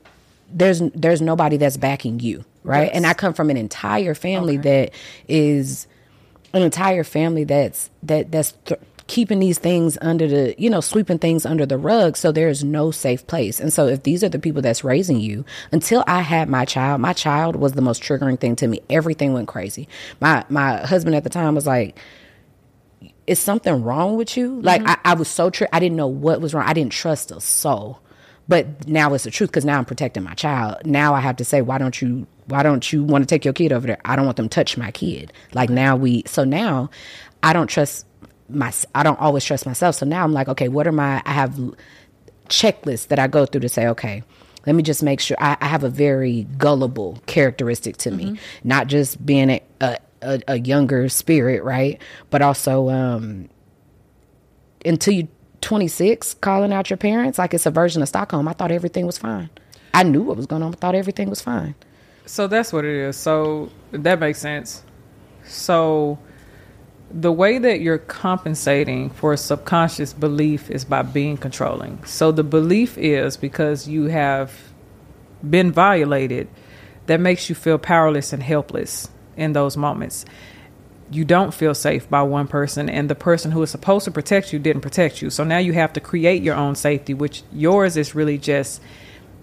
[0.52, 2.90] There's there's nobody that's backing you, right?
[2.94, 4.92] And I come from an entire family that
[5.28, 5.88] is
[6.54, 11.18] an entire family that's that that's th- keeping these things under the you know sweeping
[11.18, 14.30] things under the rug so there is no safe place and so if these are
[14.30, 18.04] the people that's raising you until i had my child my child was the most
[18.04, 19.88] triggering thing to me everything went crazy
[20.20, 21.98] my my husband at the time was like
[23.30, 24.60] is something wrong with you?
[24.62, 24.90] Like mm-hmm.
[25.06, 26.66] I, I was so tri- i didn't know what was wrong.
[26.68, 28.00] I didn't trust a soul.
[28.48, 30.84] But now it's the truth because now i'm protecting my child.
[30.84, 33.54] Now i have to say why don't you why don't you want to take your
[33.54, 34.00] kid over there?
[34.04, 35.32] I don't want them to touch my kid.
[35.54, 36.90] Like now we so now
[37.44, 38.08] i don't trust
[38.50, 39.96] my i don't always trust myself.
[39.96, 41.56] So now i'm like okay what are my i have
[42.48, 44.24] checklists that i go through to say okay
[44.66, 48.26] let me just make sure i, I have a very gullible characteristic to me.
[48.26, 48.68] Mm-hmm.
[48.68, 53.50] Not just being a, a, a, a younger spirit right but also um
[54.86, 55.28] until you
[55.62, 59.18] 26 calling out your parents like it's a version of stockholm i thought everything was
[59.18, 59.50] fine
[59.94, 61.76] i knew what was going on i thought everything was fine
[62.26, 63.18] So that's what it is.
[63.18, 64.84] So that makes sense.
[65.46, 66.20] So
[67.12, 72.04] the way that you're compensating for a subconscious belief is by being controlling.
[72.06, 74.54] So the belief is because you have
[75.42, 76.48] been violated
[77.08, 80.26] that makes you feel powerless and helpless in those moments.
[81.12, 84.54] You don't feel safe by one person, and the person who is supposed to protect
[84.54, 85.30] you didn't protect you.
[85.30, 88.82] So now you have to create your own safety, which yours is really just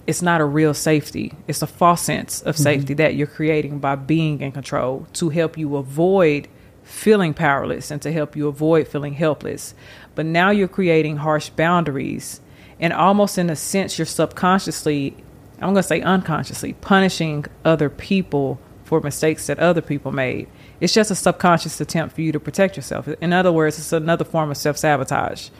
[0.07, 1.33] it's not a real safety.
[1.49, 2.63] It's a false sense of mm-hmm.
[2.63, 6.49] safety that you're creating by being in control to help you avoid
[6.85, 9.75] feeling powerless and to help you avoid feeling helpless.
[10.15, 12.41] But now you're creating harsh boundaries
[12.79, 15.17] and almost in a sense you're subconsciously,
[15.57, 20.49] I'm going to say unconsciously, punishing other people for mistakes that other people made.
[20.81, 23.07] It's just a subconscious attempt for you to protect yourself.
[23.09, 25.51] In other words, it's another form of self sabotage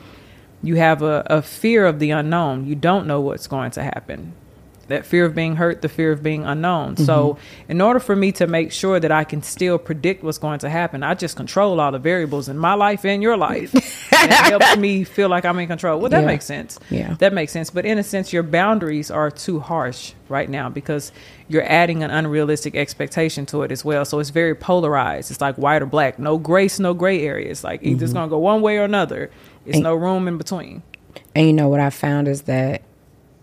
[0.63, 2.65] you have a, a fear of the unknown.
[2.65, 4.33] You don't know what's going to happen.
[4.87, 6.97] That fear of being hurt, the fear of being unknown.
[6.97, 7.71] So, mm-hmm.
[7.71, 10.69] in order for me to make sure that I can still predict what's going to
[10.69, 13.73] happen, I just control all the variables in my life and your life.
[14.13, 15.99] and it helps me feel like I'm in control.
[15.99, 16.25] Well, that Yeah.
[16.27, 16.79] makes sense.
[16.89, 17.15] Yeah.
[17.19, 17.69] That makes sense.
[17.69, 21.11] But in a sense, your boundaries are too harsh right now because
[21.47, 24.05] you're adding an unrealistic expectation to it as well.
[24.05, 25.31] So it's very polarized.
[25.31, 26.19] It's like white or black.
[26.19, 27.49] No grace, no gray area.
[27.51, 28.19] It's like either it's mm-hmm.
[28.19, 29.31] going to go one way or another.
[29.65, 30.83] It's And- no room in between.
[31.35, 32.81] And you know what I found is that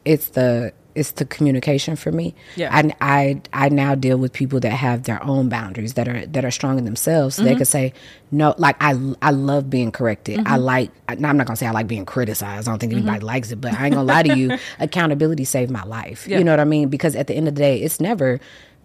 [0.04, 2.34] it's the it's the communication for me.
[2.56, 2.70] Yeah.
[2.72, 6.44] I, I I now deal with people that have their own boundaries that are that
[6.44, 7.36] are strong in themselves.
[7.36, 7.48] So Mm-hmm.
[7.50, 7.92] they can say
[8.30, 8.54] no.
[8.58, 10.40] Like I I love being corrected.
[10.46, 10.90] I like.
[11.08, 12.68] I, I'm not gonna say I like being criticized.
[12.68, 14.56] I don't think anybody likes it, but I ain't gonna lie to you.
[14.80, 16.26] Accountability saved my life.
[16.28, 16.38] Yeah.
[16.38, 16.88] You know what I mean?
[16.88, 18.40] Because at the end of the day, it's never.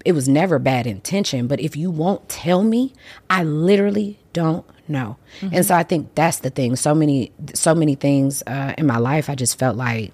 [0.06, 2.94] It was never bad intention, but if you won't tell me,
[3.30, 5.18] I literally don't know.
[5.52, 6.78] And so I think that's the thing.
[6.78, 10.14] So many, so many things uh, in my life, I just felt like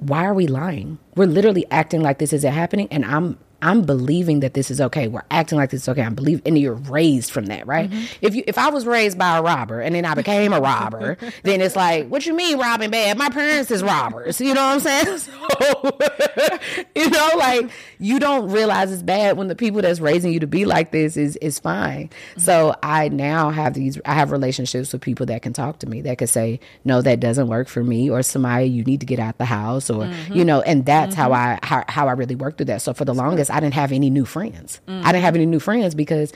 [0.00, 0.98] why are we lying?
[1.14, 5.08] We're literally acting like this isn't happening, and I'm I'm believing that this is okay.
[5.08, 6.02] We're acting like this is okay.
[6.02, 7.90] I'm believing, and you're raised from that, right?
[7.90, 8.04] Mm-hmm.
[8.22, 11.18] If you if I was raised by a robber and then I became a robber,
[11.42, 13.18] then it's like, what you mean robbing bad?
[13.18, 14.40] My parents is robbers.
[14.40, 15.20] You know what I'm saying?
[15.60, 15.98] So,
[16.94, 20.46] you know, like you don't realize it's bad when the people that's raising you to
[20.46, 22.08] be like this is is fine.
[22.08, 22.40] Mm-hmm.
[22.40, 24.00] So I now have these.
[24.04, 27.20] I have relationships with people that can talk to me that can say, no, that
[27.20, 30.32] doesn't work for me, or Samia, you need to get out the house, or mm-hmm.
[30.32, 31.64] you know, and that's how mm-hmm.
[31.64, 32.82] I how, how I really work through that.
[32.82, 34.80] So for the longest I didn't have any new friends.
[34.88, 35.06] Mm-hmm.
[35.06, 36.32] I didn't have any new friends because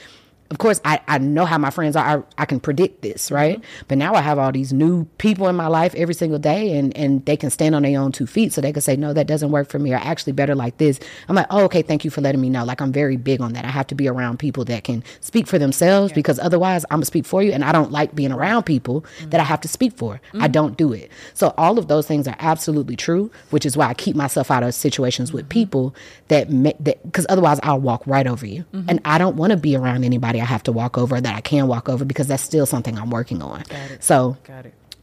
[0.51, 3.59] of course I, I know how my friends are I, I can predict this right
[3.59, 3.85] mm-hmm.
[3.87, 6.95] but now i have all these new people in my life every single day and
[6.95, 9.25] and they can stand on their own two feet so they can say no that
[9.25, 12.11] doesn't work for me or actually better like this i'm like oh okay thank you
[12.11, 14.37] for letting me know like i'm very big on that i have to be around
[14.37, 16.15] people that can speak for themselves yeah.
[16.15, 19.29] because otherwise i'm gonna speak for you and i don't like being around people mm-hmm.
[19.31, 20.43] that i have to speak for mm-hmm.
[20.43, 23.87] i don't do it so all of those things are absolutely true which is why
[23.87, 25.59] i keep myself out of situations with mm-hmm.
[25.59, 25.95] people
[26.27, 26.47] that
[26.83, 28.87] that because otherwise i'll walk right over you mm-hmm.
[28.87, 31.41] and i don't want to be around anybody I have to walk over that I
[31.41, 33.63] can walk over because that's still something I'm working on.
[33.99, 34.37] So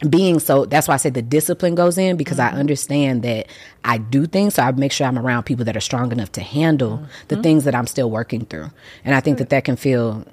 [0.09, 2.55] being so that's why I say the discipline goes in because mm-hmm.
[2.55, 3.47] I understand that
[3.83, 6.41] I do things so I make sure I'm around people that are strong enough to
[6.41, 7.27] handle mm-hmm.
[7.29, 8.69] the things that I'm still working through.
[9.05, 10.25] And I think that that can feel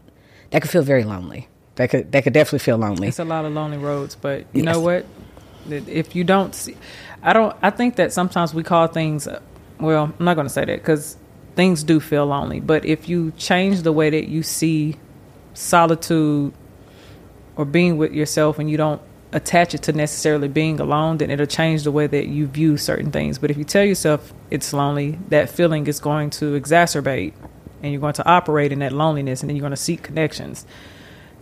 [0.50, 1.48] that could feel very lonely.
[1.76, 3.08] That could that could definitely feel lonely.
[3.08, 4.74] It's a lot of lonely roads, but you yes.
[4.74, 5.06] know what?
[5.68, 6.76] If you don't see
[7.22, 9.28] I don't I think that sometimes we call things
[9.78, 11.16] well, I'm not going to say that cuz
[11.60, 12.58] things do feel lonely.
[12.58, 14.96] But if you change the way that you see
[15.52, 16.54] solitude
[17.54, 19.02] or being with yourself and you don't
[19.32, 23.10] attach it to necessarily being alone, then it'll change the way that you view certain
[23.12, 23.38] things.
[23.38, 27.34] But if you tell yourself it's lonely, that feeling is going to exacerbate
[27.82, 30.64] and you're going to operate in that loneliness and then you're going to seek connections.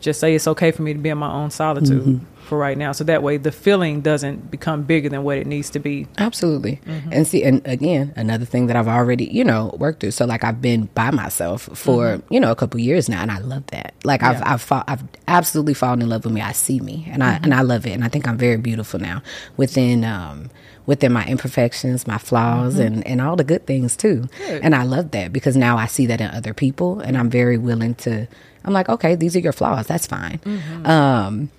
[0.00, 2.02] Just say it's okay for me to be in my own solitude.
[2.02, 2.92] Mm-hmm for right now.
[2.92, 6.06] So that way the feeling doesn't become bigger than what it needs to be.
[6.18, 6.80] Absolutely.
[6.86, 7.12] Mm-hmm.
[7.12, 10.12] And see, and again, another thing that I've already, you know, worked through.
[10.12, 12.34] So like I've been by myself for, mm-hmm.
[12.34, 13.94] you know, a couple years now and I love that.
[14.02, 14.42] Like yeah.
[14.46, 16.40] I've, I've, I've absolutely fallen in love with me.
[16.40, 17.44] I see me and I, mm-hmm.
[17.44, 17.92] and I love it.
[17.92, 19.22] And I think I'm very beautiful now
[19.56, 20.50] within, um,
[20.86, 22.82] within my imperfections, my flaws, mm-hmm.
[22.82, 24.26] and, and all the good things too.
[24.38, 24.62] Good.
[24.64, 27.58] And I love that because now I see that in other people, and I'm very
[27.58, 28.26] willing to.
[28.64, 29.86] I'm like, okay, these are your flaws.
[29.86, 30.38] That's fine.
[30.38, 30.86] Mm-hmm.
[30.86, 31.50] Um,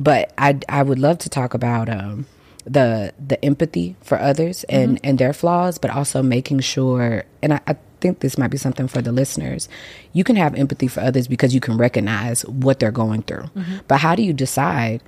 [0.00, 2.26] but I I would love to talk about um,
[2.64, 5.06] the the empathy for others and mm-hmm.
[5.06, 7.24] and their flaws, but also making sure.
[7.42, 9.68] And I, I think this might be something for the listeners.
[10.14, 13.44] You can have empathy for others because you can recognize what they're going through.
[13.54, 13.78] Mm-hmm.
[13.86, 15.02] But how do you decide?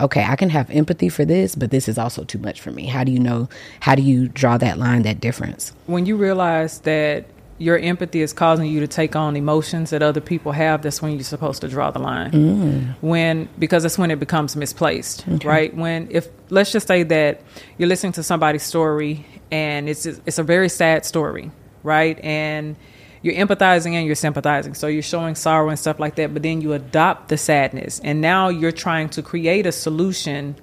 [0.00, 2.86] Okay, I can have empathy for this, but this is also too much for me.
[2.86, 3.48] How do you know?
[3.80, 5.72] How do you draw that line, that difference?
[5.86, 7.26] When you realize that
[7.58, 11.12] your empathy is causing you to take on emotions that other people have, that's when
[11.12, 12.32] you're supposed to draw the line.
[12.32, 12.94] Mm.
[13.00, 15.48] When because that's when it becomes misplaced, okay.
[15.48, 15.74] right?
[15.74, 17.42] When if let's just say that
[17.78, 21.50] you're listening to somebody's story and it's it's a very sad story,
[21.82, 22.18] right?
[22.24, 22.76] And
[23.22, 24.74] you're empathizing and you're sympathizing.
[24.74, 27.98] So you're showing sorrow and stuff like that, but then you adopt the sadness.
[28.04, 30.56] And now you're trying to create a solution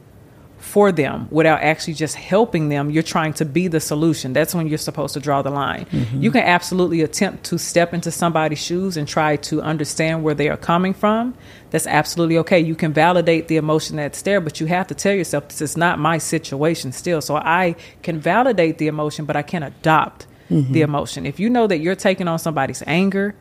[0.62, 2.91] for them without actually just helping them.
[2.91, 4.32] You're trying to be the solution.
[4.32, 5.86] That's when you're supposed to draw the line.
[5.86, 6.22] Mm-hmm.
[6.22, 10.49] You can absolutely attempt to step into somebody's shoes and try to understand where they
[10.49, 11.34] are coming from.
[11.72, 12.59] That's absolutely okay.
[12.59, 15.76] You can validate the emotion that's there, but you have to tell yourself this is
[15.76, 17.22] not my situation still.
[17.22, 20.72] So I can validate the emotion, but I can't adopt mm-hmm.
[20.72, 21.26] the emotion.
[21.26, 23.34] If you know that you're taking on somebody's anger,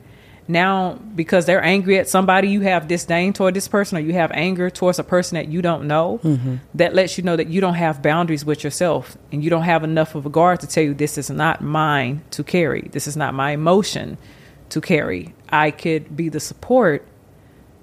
[0.51, 4.31] now because they're angry at somebody you have disdain toward this person or you have
[4.33, 6.57] anger towards a person that you don't know mm-hmm.
[6.75, 9.85] that lets you know that you don't have boundaries with yourself and you don't have
[9.85, 13.17] enough of a guard to tell you this is not mine to carry this is
[13.17, 14.19] not my emotion
[14.69, 17.07] to carry i could be the support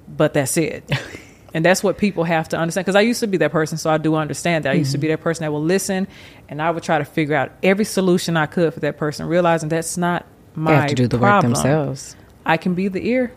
[0.07, 0.89] but that's it
[1.53, 3.89] and that's what people have to understand because i used to be that person so
[3.89, 5.13] i do understand that i used to be mm-hmm.
[5.13, 6.07] that person that will listen
[6.49, 9.69] and i would try to figure out every solution i could for that person realizing
[9.69, 11.53] that's not my they have to do the problem.
[11.53, 12.15] work themselves
[12.47, 13.33] I can be the ear.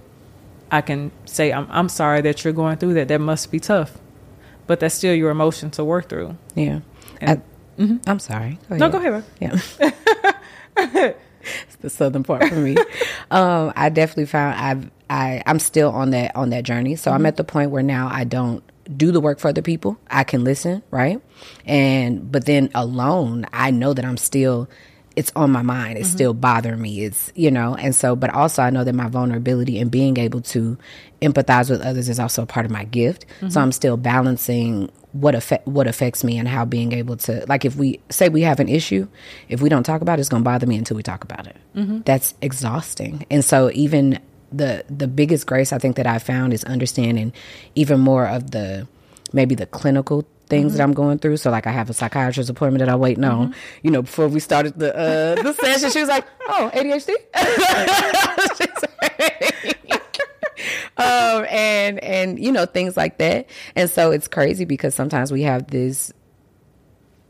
[0.70, 3.08] I can say, I'm, I'm sorry that you're going through that.
[3.08, 3.98] That must be tough.
[4.68, 6.38] But that's still your emotion to work through.
[6.54, 6.80] Yeah.
[7.20, 7.42] And,
[7.76, 7.96] I, mm-hmm.
[8.06, 8.58] I'm sorry.
[8.68, 9.24] Go no, go ahead.
[9.40, 9.58] Yeah.
[10.76, 12.76] it's the southern part for me.
[13.32, 16.94] um, I definitely found I've, I, I'm still on that, on that journey.
[16.94, 17.16] So mm-hmm.
[17.16, 18.62] I'm at the point where now I don't
[18.96, 19.98] do the work for other people.
[20.08, 21.20] I can listen, right?
[21.66, 24.68] And, but then alone, I know that I'm still
[25.16, 25.98] it's on my mind.
[25.98, 26.16] It's mm-hmm.
[26.16, 27.04] still bothering me.
[27.04, 30.40] It's, you know, and so, but also I know that my vulnerability and being able
[30.42, 30.78] to
[31.20, 33.26] empathize with others is also a part of my gift.
[33.26, 33.48] Mm-hmm.
[33.48, 37.64] So I'm still balancing what affect what affects me and how being able to like
[37.64, 39.08] if we say we have an issue,
[39.48, 41.46] if we don't talk about it, it's going to bother me until we talk about
[41.46, 41.56] it.
[41.74, 42.02] Mm-hmm.
[42.04, 43.26] That's exhausting.
[43.30, 44.20] And so even
[44.52, 47.32] the the biggest grace I think that I found is understanding
[47.74, 48.86] even more of the
[49.32, 51.38] maybe the clinical things that I'm going through.
[51.38, 53.54] So like I have a psychiatrist appointment that I'm waiting on.
[53.82, 57.14] You know, before we started the uh the session, she was like, "Oh, ADHD."
[60.98, 63.46] um and and you know things like that.
[63.76, 66.12] And so it's crazy because sometimes we have this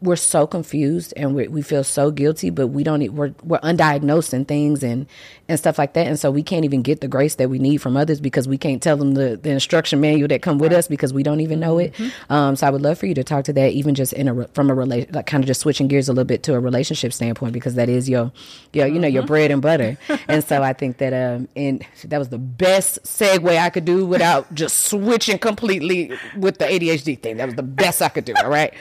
[0.02, 3.02] we're so confused and we we feel so guilty, but we don't.
[3.12, 5.06] We're we're undiagnosed and things and
[5.48, 7.78] and stuff like that, and so we can't even get the grace that we need
[7.78, 10.88] from others because we can't tell them the the instruction manual that come with us
[10.88, 11.94] because we don't even know it.
[12.30, 14.48] Um, so I would love for you to talk to that, even just in a
[14.48, 17.12] from a relation, like kind of just switching gears a little bit to a relationship
[17.12, 18.32] standpoint because that is your
[18.72, 19.98] your you know your bread and butter,
[20.28, 24.06] and so I think that um and that was the best segue I could do
[24.06, 27.36] without just switching completely with the ADHD thing.
[27.36, 28.34] That was the best I could do.
[28.42, 28.72] All right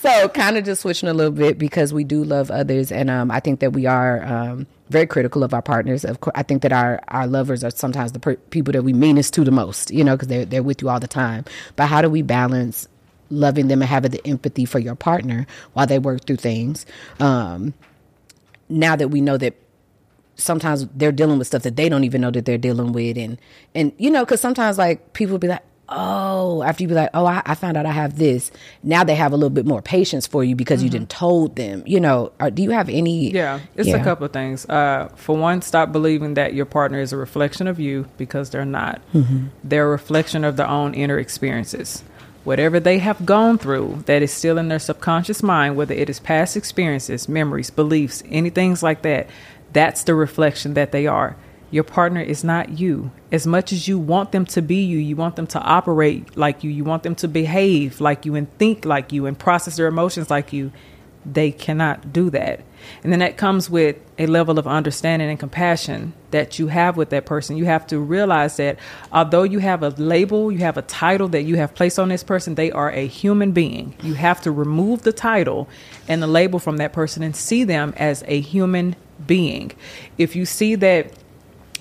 [0.00, 3.30] so kind of just switching a little bit because we do love others and um,
[3.30, 6.04] i think that we are um, very critical of our partners.
[6.04, 8.92] Of course i think that our, our lovers are sometimes the per- people that we
[8.92, 11.44] meanest to the most you know because they're, they're with you all the time.
[11.76, 12.88] But how do we balance
[13.30, 16.86] loving them and having the empathy for your partner while they work through things?
[17.20, 17.74] Um,
[18.68, 19.54] now that we know that
[20.36, 23.38] sometimes they're dealing with stuff that they don't even know that they're dealing with and
[23.74, 27.26] and you know because sometimes like people be like oh after you be like oh
[27.26, 28.50] I, I found out i have this
[28.82, 31.82] now they have a little bit more patience for you because you didn't told them
[31.84, 34.66] you know or do you have any Yeah, it's a couple of things.
[34.68, 38.64] Uh, for one, stop believing that your partner is a reflection of you because they're
[38.64, 39.00] not.
[39.64, 42.02] They're a reflection of their own inner experiences.
[42.44, 46.20] Whatever they have gone through that is still in their subconscious mind, whether it is
[46.20, 49.28] past experiences, memories, beliefs, anything like that,
[49.72, 51.36] that's the reflection that they are.
[51.70, 53.10] Your partner is not you.
[53.30, 56.64] As much as you want them to be you, you want them to operate like
[56.64, 59.86] you, you want them to behave like you and think like you and process their
[59.86, 60.72] emotions like you
[61.24, 62.62] they cannot do that.
[63.02, 67.10] And then that comes with a level of understanding and compassion that you have with
[67.10, 67.58] that person.
[67.58, 68.78] You have to realize that
[69.12, 72.24] although you have a label, you have a title that you have placed on this
[72.24, 73.94] person, they are a human being.
[74.02, 75.68] You have to remove the title
[76.08, 78.96] and the label from that person and see them as a human
[79.26, 79.72] being.
[80.16, 81.12] If you see that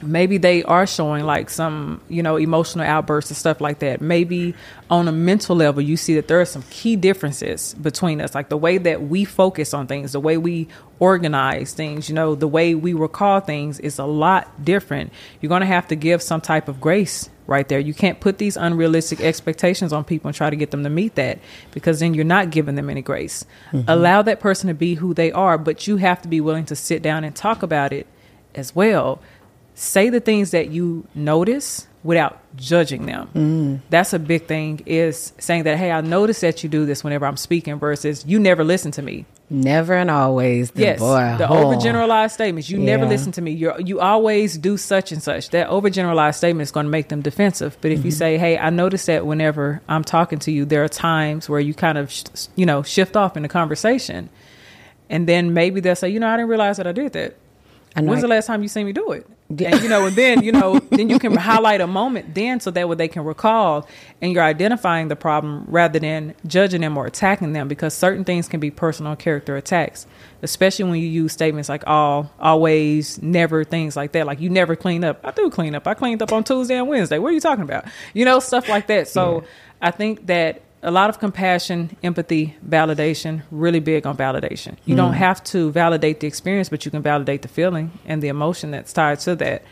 [0.01, 4.01] maybe they are showing like some you know emotional outbursts and stuff like that.
[4.01, 4.53] Maybe
[4.89, 8.35] on a mental level you see that there are some key differences between us.
[8.35, 10.67] Like the way that we focus on things the way we
[10.99, 15.11] organize things you know the way we recall things is a lot different.
[15.41, 17.79] You're going to have to give some type of grace right there.
[17.79, 21.15] You can't put these unrealistic expectations on people and try to get them to meet
[21.15, 21.39] that
[21.71, 23.43] because then you're not giving them any grace.
[23.71, 23.89] Mm-hmm.
[23.89, 26.75] Allow that person to be who they are but you have to be willing to
[26.75, 28.05] sit down and talk about it
[28.55, 29.21] as well
[29.79, 33.81] say the things that you notice without judging them.
[33.89, 37.25] That's a big thing is saying that, hey, I notice that you do this whenever
[37.25, 39.25] I'm speaking versus you never listen to me.
[39.49, 40.99] never and always the Yes.
[40.99, 41.65] boy the oh.
[41.65, 42.69] overgeneralized statements.
[42.69, 43.51] You never listen to me.
[43.51, 45.49] You you always do such and such.
[45.49, 47.75] That overgeneralized statement is going to make them defensive.
[47.81, 48.17] But if you Mm-hmm.
[48.23, 51.73] say, "Hey, I notice that whenever I'm talking to you, there are times where you
[51.73, 52.25] kind of sh-
[52.55, 54.29] you know shift off in the conversation,"
[55.09, 57.33] and then maybe they'll say, "You know, I didn't realize that I did that."
[57.95, 59.25] I know When's I- the last time you seen me do it?
[59.49, 62.69] And you know, and then you know, then you can highlight a moment then, so
[62.69, 63.87] that way they can recall,
[64.21, 68.47] and you're identifying the problem rather than judging them or attacking them, because certain things
[68.47, 70.05] can be personal character attacks,
[70.43, 74.27] especially when you use statements like all, always, never, things like that.
[74.27, 75.19] Like you never clean up.
[75.23, 75.87] I do clean up.
[75.87, 77.17] I cleaned up on Tuesday and Wednesday.
[77.17, 77.85] What are you talking about?
[78.13, 79.07] You know, stuff like that.
[79.07, 79.45] So
[79.81, 84.77] I think that a lot of compassion, empathy, validation, really big on validation.
[84.85, 88.29] You don't have to validate the experience, but you can validate the feeling and the
[88.29, 89.63] emotion that's tied to that.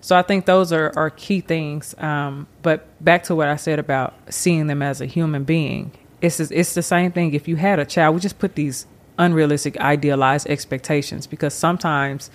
[0.00, 1.94] So I think those are, are key things.
[1.98, 6.38] Um, but back to what I said about seeing them as a human being, it's
[6.38, 7.34] it's the same thing.
[7.34, 8.86] If you had a child, we just put these
[9.18, 12.30] unrealistic, idealized expectations because sometimes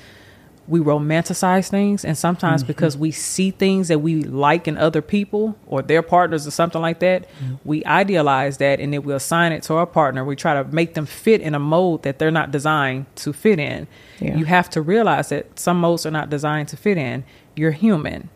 [0.68, 2.68] we romanticize things and sometimes mm-hmm.
[2.68, 6.82] because we see things that we like in other people or their partners or something
[6.82, 7.56] like that mm-hmm.
[7.64, 10.26] we idealize that and then we assign it to our partner.
[10.26, 13.60] We try to make them fit in a mold that they're not designed to fit
[13.60, 13.88] in.
[14.20, 14.36] Yeah.
[14.36, 17.24] you have to realize that some molds are not designed to fit in.
[17.56, 18.30] You're human.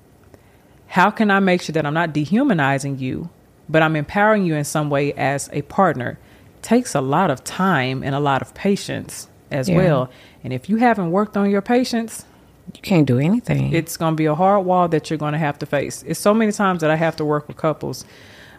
[0.87, 3.29] How can i make sure that i'm not dehumanizing you
[3.69, 6.17] but i'm empowering you in some way as a partner?
[6.61, 9.77] Takes a lot of time and a lot of patience as Yeah.
[9.77, 10.09] well
[10.43, 12.25] and if you haven't worked on your patience
[12.73, 15.39] you can't do anything it's going to be a hard wall that you're going to
[15.39, 16.03] have to face.
[16.07, 18.05] It's so many times that I have to work with couples,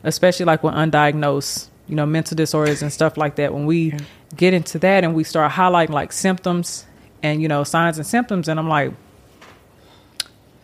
[0.03, 3.55] especially like with undiagnosed, you know, mental disorders and stuff like that.
[3.55, 3.95] When we
[4.37, 6.85] get into that and we start highlighting like symptoms
[7.23, 8.93] and, you know, signs and symptoms, and I'm like,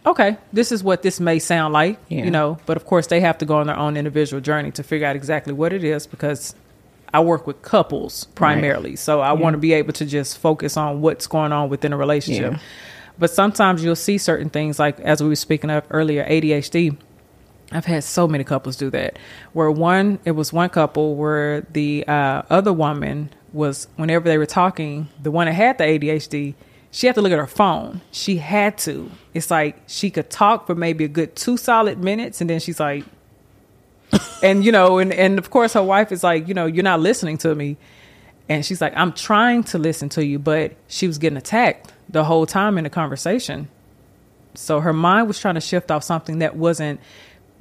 [0.04, 2.24] okay, this is what this may sound like, Yeah.
[2.24, 4.82] you know, but of course they have to go on their own individual journey to
[4.82, 6.54] figure out exactly what it is because
[7.12, 8.96] I work with couples primarily.
[8.96, 11.96] So I want to be able to just focus on what's going on within a
[11.96, 12.52] relationship.
[12.52, 12.58] Yeah.
[13.18, 16.96] But sometimes you'll see certain things like as we were speaking of earlier, ADHD.
[17.70, 19.18] I've had so many couples do that.
[19.52, 24.46] Where one, it was one couple where the uh, other woman was, whenever they were
[24.46, 26.54] talking, the one that had the ADHD,
[26.90, 28.00] she had to look at her phone.
[28.10, 29.10] She had to.
[29.34, 32.80] It's like she could talk for maybe a good two solid minutes, and then she's
[32.80, 33.04] like,
[34.42, 37.00] and you know, and and of course her wife is like, you know, you're not
[37.00, 37.76] listening to me,
[38.48, 42.24] and she's like, I'm trying to listen to you, but she was getting attacked the
[42.24, 43.68] whole time in the conversation.
[44.54, 47.00] So her mind was trying to shift off something that wasn't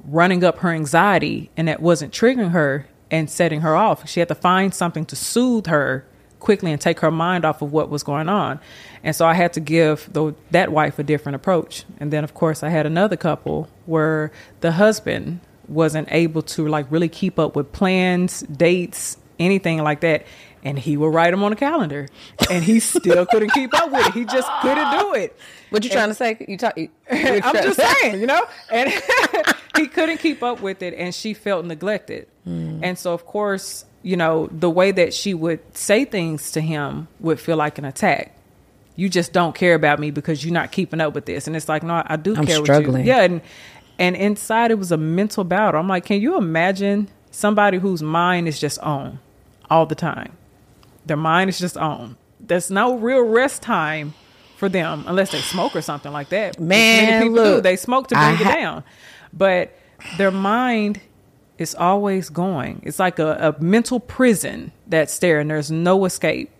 [0.04, 4.08] running up her anxiety and that wasn't triggering her and setting her off.
[4.08, 6.04] She had to find something to soothe her
[6.40, 8.60] quickly and take her mind off of what was going on.
[9.02, 11.84] And so I had to give the, that wife a different approach.
[11.98, 14.30] And then, of course, I had another couple where
[14.60, 20.26] the husband wasn't able to like really keep up with plans, dates, anything like that.
[20.64, 22.08] And he would write them on a calendar,
[22.50, 24.12] and he still couldn't keep up with it.
[24.12, 25.38] He just couldn't do it.
[25.70, 26.44] What you trying to say?
[26.48, 26.76] You talk.
[26.76, 28.92] You, I'm just saying, you know, and
[29.76, 32.26] he couldn't keep up with it, and she felt neglected.
[32.46, 32.80] Mm.
[32.82, 37.08] And so, of course, you know, the way that she would say things to him
[37.20, 38.34] would feel like an attack.
[38.96, 41.68] You just don't care about me because you're not keeping up with this, and it's
[41.68, 42.56] like, no, I do I'm care.
[42.56, 43.06] Struggling.
[43.06, 43.40] Yeah, and
[43.98, 45.80] and inside it was a mental battle.
[45.80, 49.18] I'm like, can you imagine somebody whose mind is just on
[49.70, 50.36] all the time?
[51.06, 52.16] Their mind is just on.
[52.40, 54.14] There's no real rest time
[54.56, 56.58] for them unless they smoke or something like that.
[56.60, 57.60] Man, Many people look, do.
[57.62, 58.84] They smoke to bring ha- it down,
[59.32, 59.76] but
[60.16, 61.00] their mind
[61.58, 62.80] is always going.
[62.84, 66.50] It's like a, a mental prison that's there, and there's no escape.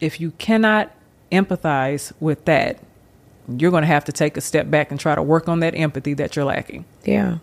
[0.00, 0.90] If you cannot
[1.32, 2.78] empathize with that,
[3.56, 5.74] you're going to have to take a step back and try to work on that
[5.74, 6.84] empathy that you're lacking.
[7.04, 7.38] Yeah.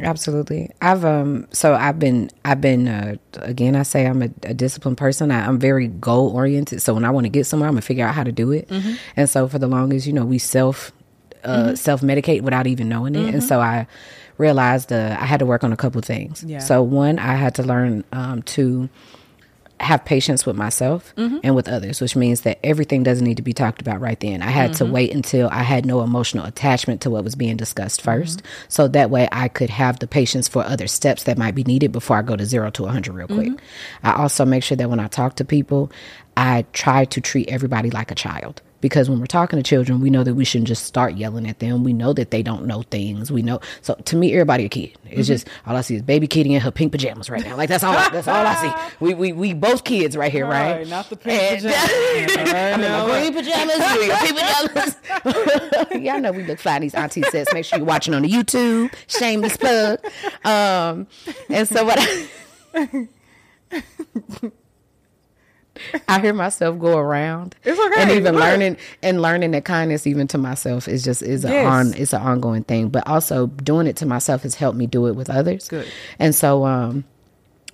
[0.00, 0.70] Absolutely.
[0.82, 4.98] I've um so I've been I've been uh, again I say I'm a, a disciplined
[4.98, 5.30] person.
[5.30, 6.82] I, am very goal oriented.
[6.82, 8.68] So when I want to get somewhere, I'm gonna figure out how to do it.
[8.68, 8.94] Mm-hmm.
[9.16, 10.90] And so for the longest, you know, we self
[11.44, 11.74] uh, mm-hmm.
[11.76, 13.18] self medicate without even knowing it.
[13.18, 13.34] Mm-hmm.
[13.34, 13.86] And so I
[14.38, 16.42] realized uh, I had to work on a couple things.
[16.42, 16.58] Yeah.
[16.58, 18.88] So one, I had to learn um, to
[19.84, 21.38] have patience with myself mm-hmm.
[21.42, 24.42] and with others, which means that everything doesn't need to be talked about right then.
[24.42, 24.86] I had mm-hmm.
[24.86, 28.46] to wait until I had no emotional attachment to what was being discussed 1st mm-hmm.
[28.68, 31.92] So that way I could have the patience for other steps that might be needed
[31.92, 33.48] before I go to zero to 100 real quick.
[33.48, 34.06] Mm-hmm.
[34.06, 35.92] I also make sure that when I talk to people,
[36.36, 40.10] I try to treat everybody like a child because when we're talking to children, we
[40.10, 41.84] know that we shouldn't just start yelling at them.
[41.84, 43.32] We know that they don't know things.
[43.32, 43.58] We know.
[43.80, 44.92] So to me, everybody a kid.
[45.06, 45.22] It's mm-hmm.
[45.22, 47.56] just all I see is baby Kittie in her pink pajamas right now.
[47.56, 47.96] Like that's all.
[47.96, 48.94] I, that's all I see.
[49.00, 50.76] We we we both kids right here, right?
[50.76, 52.36] right not the pink and, pajamas.
[52.36, 53.78] I'm in my green pajamas.
[53.94, 54.38] You in your pink
[55.94, 56.02] pajamas.
[56.04, 57.54] Y'all know we look fly in these auntie sets.
[57.54, 58.92] Make sure you're watching on the YouTube.
[59.06, 59.98] Shameless plug.
[60.44, 61.06] Um,
[61.48, 61.98] and so what.
[62.74, 63.08] I,
[66.08, 67.54] I hear myself go around.
[67.64, 68.02] It's okay.
[68.02, 71.66] And even learning and learning that kindness even to myself is just is yes.
[71.66, 72.88] on it's an ongoing thing.
[72.88, 75.68] But also doing it to myself has helped me do it with others.
[75.68, 75.86] Good.
[76.18, 77.04] And so um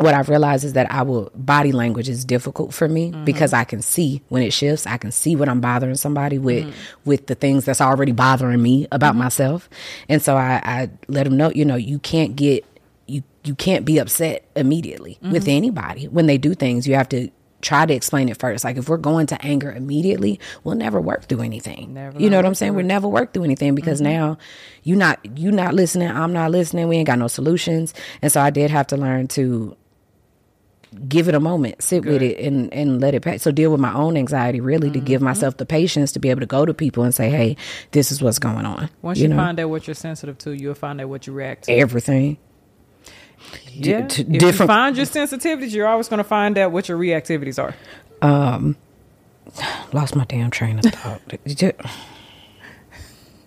[0.01, 3.25] what I've realized is that I will body language is difficult for me mm-hmm.
[3.25, 4.87] because I can see when it shifts.
[4.87, 7.01] I can see when I'm bothering somebody with mm-hmm.
[7.05, 9.25] with the things that's already bothering me about mm-hmm.
[9.25, 9.69] myself.
[10.09, 12.65] And so I, I let them know, you know, you can't get
[13.07, 15.51] you you can't be upset immediately with mm-hmm.
[15.51, 16.89] anybody when they do things.
[16.89, 17.29] You have to
[17.61, 18.65] try to explain it first.
[18.65, 21.95] Like if we're going to anger immediately, we'll never work through anything.
[21.95, 22.75] Never you know what I'm saying?
[22.75, 24.13] We'll never work through anything because mm-hmm.
[24.13, 24.39] now
[24.83, 27.95] you not you not listening, I'm not listening, we ain't got no solutions.
[28.23, 29.77] And so I did have to learn to
[31.09, 32.15] give it a moment, sit Good.
[32.15, 33.43] with it and and let it pass.
[33.43, 34.95] So deal with my own anxiety really mm-hmm.
[34.95, 35.27] to give mm-hmm.
[35.27, 37.57] myself the patience to be able to go to people and say, "Hey,
[37.93, 39.37] this is what's going on." Once you, you know?
[39.37, 41.73] find out what you're sensitive to, you'll find out what you react to.
[41.73, 42.39] Everything.
[43.73, 44.03] Yeah.
[44.03, 44.61] D- if different.
[44.61, 47.75] you find your sensitivities, you're always going to find out what your reactivities are.
[48.23, 48.77] Um,
[49.93, 51.21] lost my damn train of thought.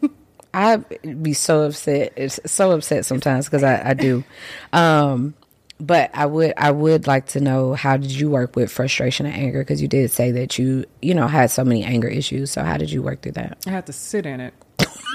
[0.54, 2.14] I'd be so upset.
[2.16, 4.24] It's so upset sometimes because I, I do.
[4.72, 5.34] Um,
[5.80, 9.36] but I would I would like to know how did you work with frustration and
[9.36, 12.52] anger because you did say that you you know had so many anger issues.
[12.52, 13.58] So how did you work through that?
[13.66, 14.54] I had to sit in it.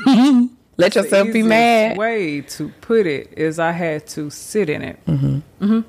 [0.78, 1.98] Let yourself be mad.
[1.98, 5.04] Way to put it is I had to sit in it.
[5.06, 5.64] Mm-hmm.
[5.64, 5.80] Mm-hmm.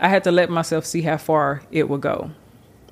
[0.00, 2.30] I had to let myself see how far it would go.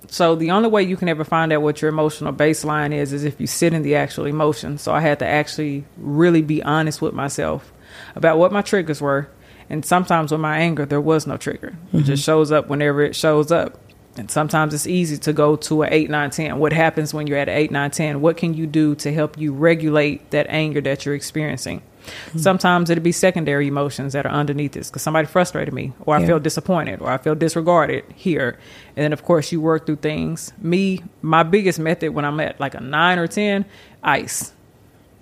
[0.08, 3.24] So the only way you can ever find out what your emotional baseline is is
[3.24, 4.76] if you sit in the actual emotion.
[4.78, 7.72] So I had to actually really be honest with myself
[8.16, 9.28] about what my triggers were.
[9.68, 11.76] And sometimes with my anger, there was no trigger.
[11.88, 11.98] Mm-hmm.
[11.98, 13.80] It just shows up whenever it shows up.
[14.18, 16.58] And sometimes it's easy to go to an 8, 9, 10.
[16.58, 18.20] What happens when you're at an 8, 9, 10?
[18.20, 21.82] What can you do to help you regulate that anger that you're experiencing?
[22.06, 22.38] Mm-hmm.
[22.38, 26.24] Sometimes it'll be secondary emotions that are underneath this because somebody frustrated me, or I
[26.24, 28.58] feel disappointed, or I feel disregarded here.
[28.96, 30.52] And then, of course, you work through things.
[30.58, 33.64] Me, my biggest method when I'm at like a 9 or 10,
[34.02, 34.52] ice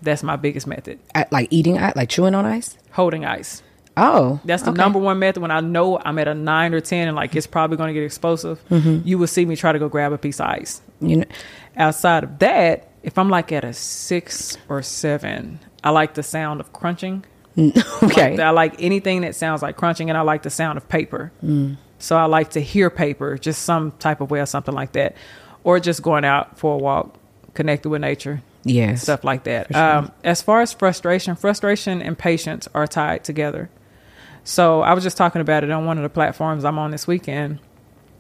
[0.03, 0.99] That's my biggest method.
[1.15, 2.77] At, like eating, like chewing on ice.
[2.93, 3.63] Holding ice.
[3.97, 4.79] Oh, That's the okay.
[4.79, 7.47] number one method when I know I'm at a nine or 10 and like it's
[7.47, 8.61] probably going to get explosive.
[8.69, 9.07] Mm-hmm.
[9.07, 10.83] You will see me try to go grab a piece of ice.
[11.01, 11.25] You know,
[11.77, 16.61] Outside of that, if I'm like at a six or seven, I like the sound
[16.61, 17.25] of crunching.
[17.59, 18.33] okay.
[18.33, 21.31] Like, I like anything that sounds like crunching, and I like the sound of paper.
[21.45, 21.77] Mm.
[21.99, 25.17] So I like to hear paper, just some type of way or something like that,
[25.63, 27.17] or just going out for a walk,
[27.55, 29.03] connected with nature, yes.
[29.03, 29.69] stuff like that.
[29.73, 29.97] Sure.
[29.97, 33.71] Um, as far as frustration, frustration and patience are tied together.
[34.45, 37.07] So I was just talking about it on one of the platforms I'm on this
[37.07, 37.59] weekend.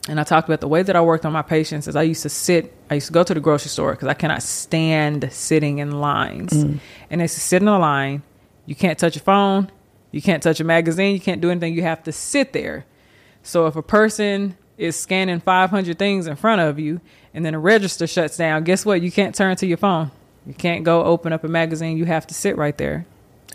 [0.08, 2.22] And I talked about the way that I worked on my patients is I used
[2.22, 5.78] to sit, I used to go to the grocery store because I cannot stand sitting
[5.78, 6.52] in lines.
[6.52, 6.78] Mm.
[7.10, 8.22] And to sit in a line.
[8.66, 9.70] You can't touch your phone.
[10.10, 11.14] You can't touch a magazine.
[11.14, 11.74] You can't do anything.
[11.74, 12.86] You have to sit there.
[13.42, 17.00] So if a person is scanning 500 things in front of you
[17.32, 19.02] and then a register shuts down, guess what?
[19.02, 20.10] You can't turn to your phone.
[20.46, 21.96] You can't go open up a magazine.
[21.96, 23.06] You have to sit right there.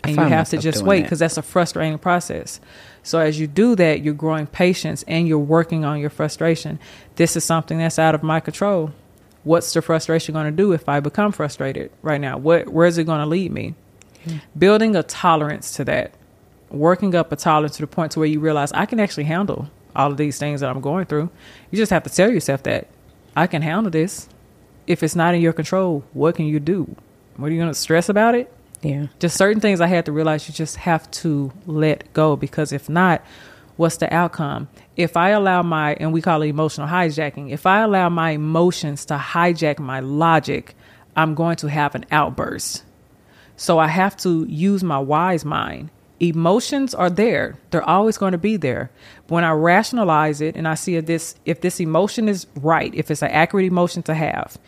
[0.02, 1.02] And you have to just wait that.
[1.04, 2.60] because that's a frustrating process.
[3.02, 6.78] So as you do that, you're growing patience and you're working on your frustration.
[7.16, 8.92] This is something that's out of my control.
[9.44, 12.36] What's the frustration going to do if I become frustrated right now?
[12.38, 13.74] What where is it going to lead me?
[14.56, 16.12] Building a tolerance to that,
[16.70, 19.70] working up a tolerance to the point to where you realize I can actually handle
[19.96, 21.30] all of these things that I'm going through.
[21.70, 22.88] You just have to tell yourself that
[23.34, 24.28] I can handle this.
[24.86, 26.94] If it's not in your control, what can you do?
[27.36, 28.52] What are you going to stress about it?
[28.82, 29.06] Yeah.
[29.18, 32.88] just certain things I had to realize you just have to let go because if
[32.88, 33.22] not,
[33.76, 34.68] what's the outcome?
[34.96, 39.04] If I allow my, and we call it emotional hijacking, if I allow my emotions
[39.06, 40.74] to hijack my logic,
[41.16, 42.84] I'm going to have an outburst.
[43.56, 45.90] So I have to use my wise mind.
[46.18, 47.58] Emotions are there.
[47.70, 48.90] They're always going to be there.
[49.28, 53.10] When I rationalize it and I see if this if this emotion is right, if
[53.10, 54.58] it's an accurate emotion to have,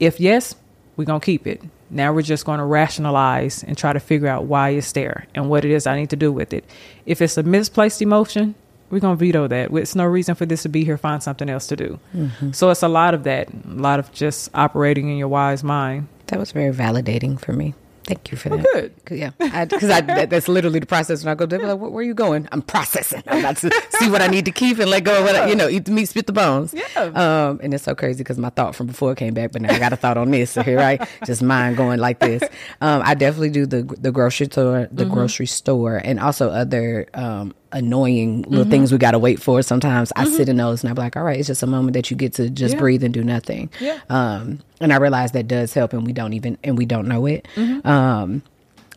[0.00, 0.54] if yes,
[0.96, 1.62] we're going to keep it.
[1.90, 5.48] Now we're just going to rationalize and try to figure out why it's there and
[5.48, 6.64] what it is I need to do with it.
[7.04, 8.54] If it's a misplaced emotion,
[8.90, 9.72] we're going to veto that.
[9.72, 10.96] It's no reason for this to be here.
[10.96, 11.98] Find something else to do.
[12.14, 12.52] Mm-hmm.
[12.52, 16.08] So it's a lot of that, a lot of just operating in your wise mind.
[16.28, 17.74] That was very validating for me.
[18.06, 18.72] Thank you for Well, that.
[18.72, 19.04] good.
[19.04, 19.30] Cause, yeah,
[19.64, 21.24] because I, that, that's literally the process.
[21.24, 23.22] When I go, they're like, "Where where are you going?" I'm processing.
[23.26, 25.48] I'm about to see what I need to keep and let go of what I,
[25.48, 26.72] you know, eat the meat, spit the bones.
[26.72, 27.02] Yeah.
[27.02, 29.80] Um, and it's so crazy because my thought from before came back, but now I
[29.80, 30.52] got a thought on this.
[30.52, 32.42] So here I just mind going like this.
[32.80, 37.54] Um, I definitely do the the grocery store, the grocery store, and also other um
[37.76, 39.62] annoying little things we got to wait for.
[39.62, 42.10] Sometimes I sit in those and I'm like, all right, it's just a moment that
[42.10, 42.80] you get to just Yeah.
[42.80, 43.70] breathe and do nothing.
[43.80, 44.00] Yeah.
[44.08, 47.26] Um, and I realize that does help, and we don't even and we don't know
[47.26, 47.46] it.
[47.84, 48.42] Um,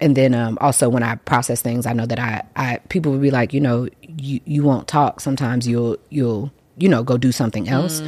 [0.01, 3.21] and then um, also when I process things, I know that I, I people would
[3.21, 5.19] be like, you know, you you won't talk.
[5.19, 8.01] Sometimes you'll you'll you know go do something else.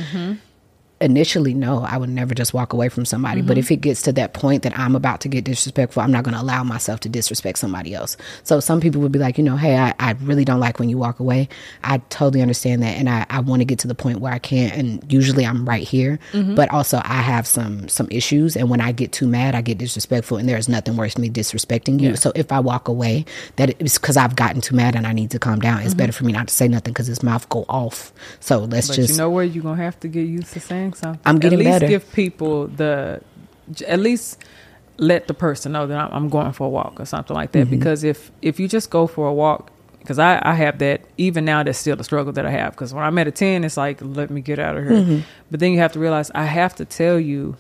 [1.01, 3.41] Initially, no, I would never just walk away from somebody.
[3.41, 3.59] But mm-hmm.
[3.59, 6.35] if it gets to that point that I'm about to get disrespectful, I'm not going
[6.35, 8.17] to allow myself to disrespect somebody else.
[8.43, 10.89] So some people would be like, you know, hey, I, I really don't like when
[10.89, 11.49] you walk away.
[11.83, 14.39] I totally understand that, and I, I want to get to the point where I
[14.39, 14.73] can't.
[14.73, 16.19] And usually, I'm right here.
[16.31, 16.55] Mm-hmm.
[16.55, 19.77] But also, I have some some issues, and when I get too mad, I get
[19.77, 22.15] disrespectful, and there's nothing worse than me disrespecting you.
[22.15, 23.25] So if I walk away,
[23.55, 25.79] that it's because I've gotten too mad and I need to calm down.
[25.79, 25.97] It's mm-hmm.
[25.97, 28.13] better for me not to say nothing because his mouth go off.
[28.39, 30.90] So let's But just you know where you're gonna have to get used to saying
[30.93, 31.21] something.
[31.25, 31.69] I'm getting better.
[31.69, 31.87] at least better.
[32.05, 33.21] give people the,
[33.87, 34.43] at least
[34.97, 37.69] let the person know that I'm, going for a walk or something like Mm-hmm.
[37.71, 37.77] that.
[37.77, 41.45] Because if if you just go for a walk, because I I have that even
[41.45, 42.73] now that's still the struggle that I have.
[42.73, 44.91] Because when I'm at a ten, it's like let me get out of here.
[44.93, 45.19] Mm-hmm.
[45.49, 47.55] But then you have to realize I have to tell you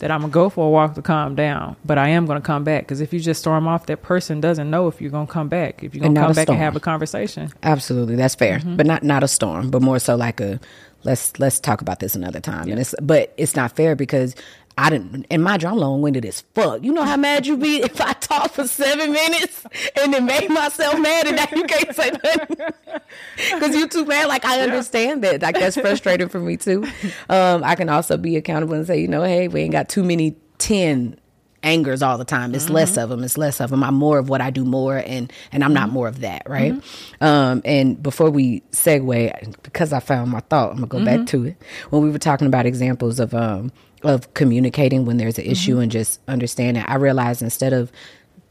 [0.00, 2.62] that I'm gonna go for a walk to calm down, but I am gonna come
[2.64, 2.82] back.
[2.82, 5.82] Because if you just storm off, that person doesn't know if you're gonna come back.
[5.82, 7.50] If you're gonna come back and have a conversation.
[7.62, 8.76] Absolutely, that's fair, Mm-hmm.
[8.76, 10.60] but not not a storm, but more so like a
[11.04, 12.68] let's let's talk about this another time.
[12.68, 14.34] And it's but it's not fair because
[14.76, 15.26] I didn't.
[15.30, 16.82] And mind you, I'm long winded as fuck.
[16.82, 19.64] You know how mad you be if I talk for seven minutes
[20.00, 22.56] and then make myself mad, and now you can't say nothing
[23.54, 24.26] because you too mad.
[24.26, 25.42] Like I understand that.
[25.42, 26.84] Like that's frustrating for me too.
[27.28, 30.04] Um, I can also be accountable and say, you know, hey, we ain't got too
[30.04, 31.18] many ten
[31.64, 32.54] angers all the time.
[32.54, 33.00] It's less mm-hmm.
[33.00, 33.24] of them.
[33.24, 33.82] It's less of them.
[33.82, 35.94] I'm more of what I do more, and and I'm not mm-hmm.
[35.94, 36.74] more of that, right?
[36.74, 37.24] Mm-hmm.
[37.24, 41.46] Um, and before we segue, because I found my thought, I'm gonna go back to
[41.46, 41.56] it.
[41.90, 45.90] When we were talking about examples of um of communicating when there's an issue and
[45.90, 47.90] just understanding, I realized instead of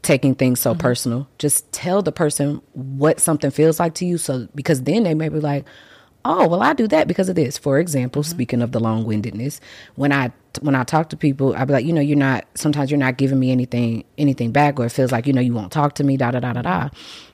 [0.02, 4.18] taking things so personal, just tell the person what something feels like to you.
[4.18, 5.64] So because then they may be like,
[6.24, 8.30] oh well i do that because of this for example mm-hmm.
[8.30, 9.60] speaking of the long-windedness
[9.96, 12.90] when i when i talk to people i'll be like you know you're not sometimes
[12.90, 15.72] you're not giving me anything anything back or it feels like you know you won't
[15.72, 16.88] talk to me da da da da da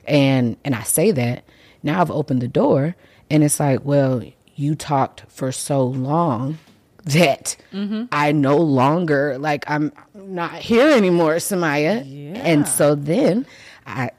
[0.05, 1.43] and and i say that
[1.83, 2.95] now i've opened the door
[3.29, 4.23] and it's like well
[4.55, 6.57] you talked for so long
[7.03, 8.05] that mm-hmm.
[8.11, 12.03] I no longer like I'm not here anymore, Samia.
[12.05, 12.39] Yeah.
[12.43, 13.47] And so then
[13.87, 14.11] I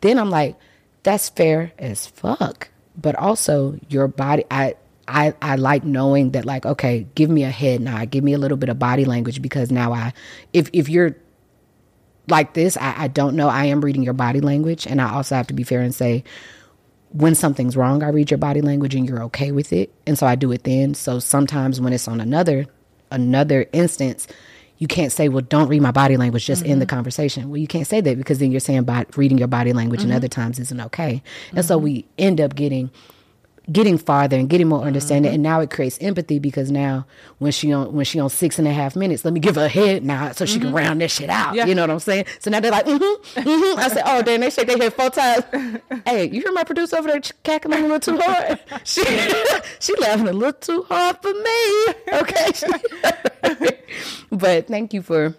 [0.00, 0.56] then I'm like,
[1.02, 2.68] that's fair as fuck.
[3.00, 4.74] But also your body I
[5.06, 8.38] I, I like knowing that like okay give me a head nod give me a
[8.38, 10.12] little bit of body language because now I
[10.52, 11.16] if if you're
[12.28, 15.34] like this I, I don't know I am reading your body language and I also
[15.34, 16.24] have to be fair and say
[17.10, 19.92] when something's wrong, I read your body language and you're okay with it.
[20.06, 20.94] And so I do it then.
[20.94, 22.66] So sometimes when it's on another
[23.10, 24.26] another instance,
[24.78, 26.96] you can't say, well, don't read my body language, just in the mm-hmm.
[26.96, 27.50] conversation.
[27.50, 30.10] Well, you can't say that because then you're saying by reading your body language and
[30.10, 30.16] mm-hmm.
[30.16, 31.22] other times isn't okay.
[31.54, 31.84] And so mm-hmm.
[31.84, 32.90] we end up getting
[33.70, 37.06] getting farther and getting more understanding and now it creates empathy because now
[37.38, 39.66] when she on when she on six and a half minutes let me give her
[39.66, 41.54] a head nod so she can round that shit out.
[41.54, 41.66] Yeah.
[41.66, 42.24] you know what i'm saying?
[42.40, 43.78] So now they're like mm-hmm, mm-hmm.
[43.78, 45.44] i said oh damn they shake their head four times.
[46.06, 48.58] Hey you hear my producer over there cackling a little too hard?
[48.84, 49.04] She
[49.80, 51.94] she laughing a little too hard for me.
[52.12, 53.78] Okay.
[54.30, 55.34] But thank you for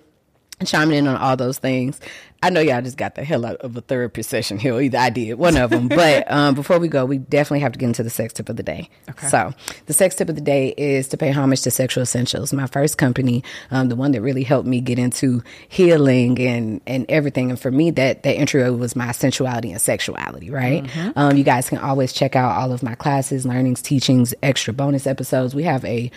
[0.66, 2.00] chiming in on all those things.
[2.42, 4.80] I know y'all just got the hell out of a therapy session here.
[4.80, 5.88] Either I did, one of them.
[5.90, 8.56] but um, before we go, we definitely have to get into the sex tip of
[8.56, 8.90] the day.
[9.10, 9.28] Okay.
[9.28, 9.54] So
[9.88, 12.98] the sex tip of the day is to pay homage to Sexual Essentials, my first
[12.98, 17.50] company, um, the one that really helped me get into healing and and everything.
[17.50, 20.50] And for me, that that intro was my sensuality and sexuality.
[20.50, 20.90] Right.
[21.16, 25.08] Um, you guys can always check out all of my classes, learnings, teachings, extra bonus
[25.08, 25.54] episodes.
[25.54, 26.10] We have a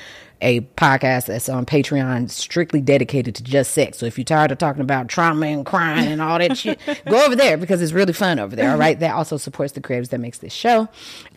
[0.43, 3.99] a podcast that's on Patreon strictly dedicated to just sex.
[3.99, 6.79] So if you're tired of talking about trauma and crying and all that shit,
[7.09, 8.71] go over there because it's really fun over there.
[8.73, 8.99] All right.
[8.99, 10.89] That also supports the creatives that makes this show.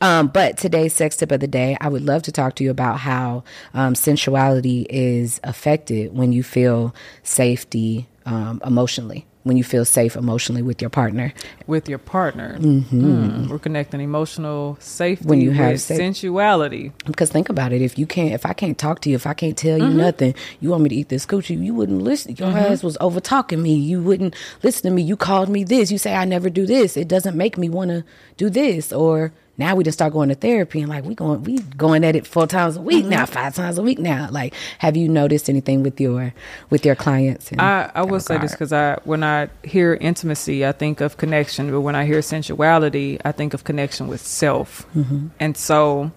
[0.01, 2.71] Um, but today's sex tip of the day, I would love to talk to you
[2.71, 3.43] about how
[3.73, 6.93] um, sensuality is affected when you feel
[7.23, 9.25] safety um, emotionally.
[9.45, 11.31] When you feel safe emotionally with your partner,
[11.67, 12.57] with your partner.
[12.57, 13.45] Mm-hmm.
[13.45, 16.91] Mm, we're connecting emotional safety When you have safe- sensuality.
[17.05, 19.35] Because think about it, if you can't, if I can't talk to you, if I
[19.35, 19.97] can't tell you mm-hmm.
[19.97, 22.35] nothing, you want me to eat this coochie, you wouldn't listen.
[22.37, 22.73] Your mm-hmm.
[22.73, 23.75] ass was over talking me.
[23.75, 25.03] You wouldn't listen to me.
[25.03, 25.91] You called me this.
[25.91, 26.97] You say I never do this.
[26.97, 28.03] It doesn't make me want to
[28.37, 28.91] do this.
[28.91, 32.15] Or now we just start going to therapy and like we going we going at
[32.15, 34.27] it four times a week now, five times a week now.
[34.29, 36.33] Like, have you noticed anything with your
[36.69, 37.51] with your clients?
[37.51, 41.17] in I, I will say this because I when I hear intimacy, I think of
[41.17, 44.85] connection, but when I hear sensuality, I think of connection with self.
[44.93, 45.27] Mm-hmm.
[45.39, 46.11] And so,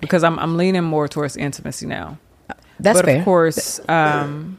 [0.00, 2.18] because I'm I'm leaning more towards intimacy now.
[2.78, 3.04] that's fair.
[3.04, 3.18] but fair.
[3.20, 4.58] of course, um,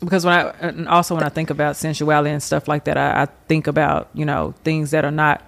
[0.00, 3.22] because when I and also when I think about sensuality and stuff like that, I,
[3.22, 5.47] I think about you know things that are not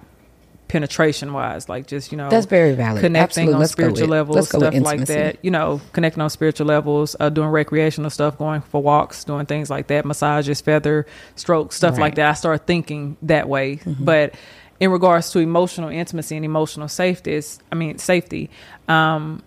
[0.71, 3.01] penetration wise, like just you know That's very valid.
[3.01, 3.53] connecting Absolutely.
[3.55, 5.37] on Let's spiritual levels, let's go with stuff like that.
[5.43, 9.69] You know, connecting on spiritual levels, uh, doing recreational stuff, going for walks, doing things
[9.69, 11.05] like that, massages, feather
[11.35, 12.11] strokes, stuff like Right.
[12.13, 12.15] Mm-hmm.
[12.21, 12.29] that.
[12.29, 14.33] I start thinking that way, but.
[14.79, 18.49] In regards to emotional intimacy and emotional safety, is, I mean safety.
[18.87, 19.43] Um,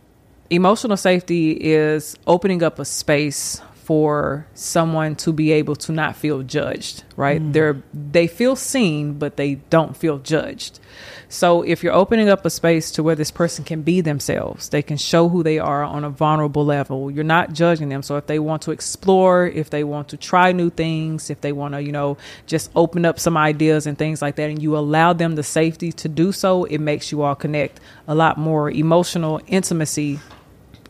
[0.49, 6.43] emotional safety is opening up a space for someone to be able to not feel
[6.43, 7.41] judged right?
[7.41, 7.53] Mm.
[7.53, 10.80] They're they feel seen but they don't feel judged.
[11.28, 14.82] So if you're opening up a space to where this person can be themselves they
[14.82, 18.03] can show who they are on a vulnerable level you're not judging them.
[18.03, 21.53] So if they want to explore if they want to try new things if they
[21.53, 22.16] want to you know
[22.47, 25.93] just open up some ideas and things like that and you allow them the safety
[25.93, 30.18] to do so it makes you all connect a lot more emotional intimacy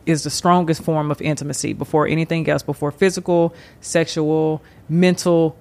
[0.05, 5.57] is the strongest form of intimacy before anything else, before physical, sexual, mental.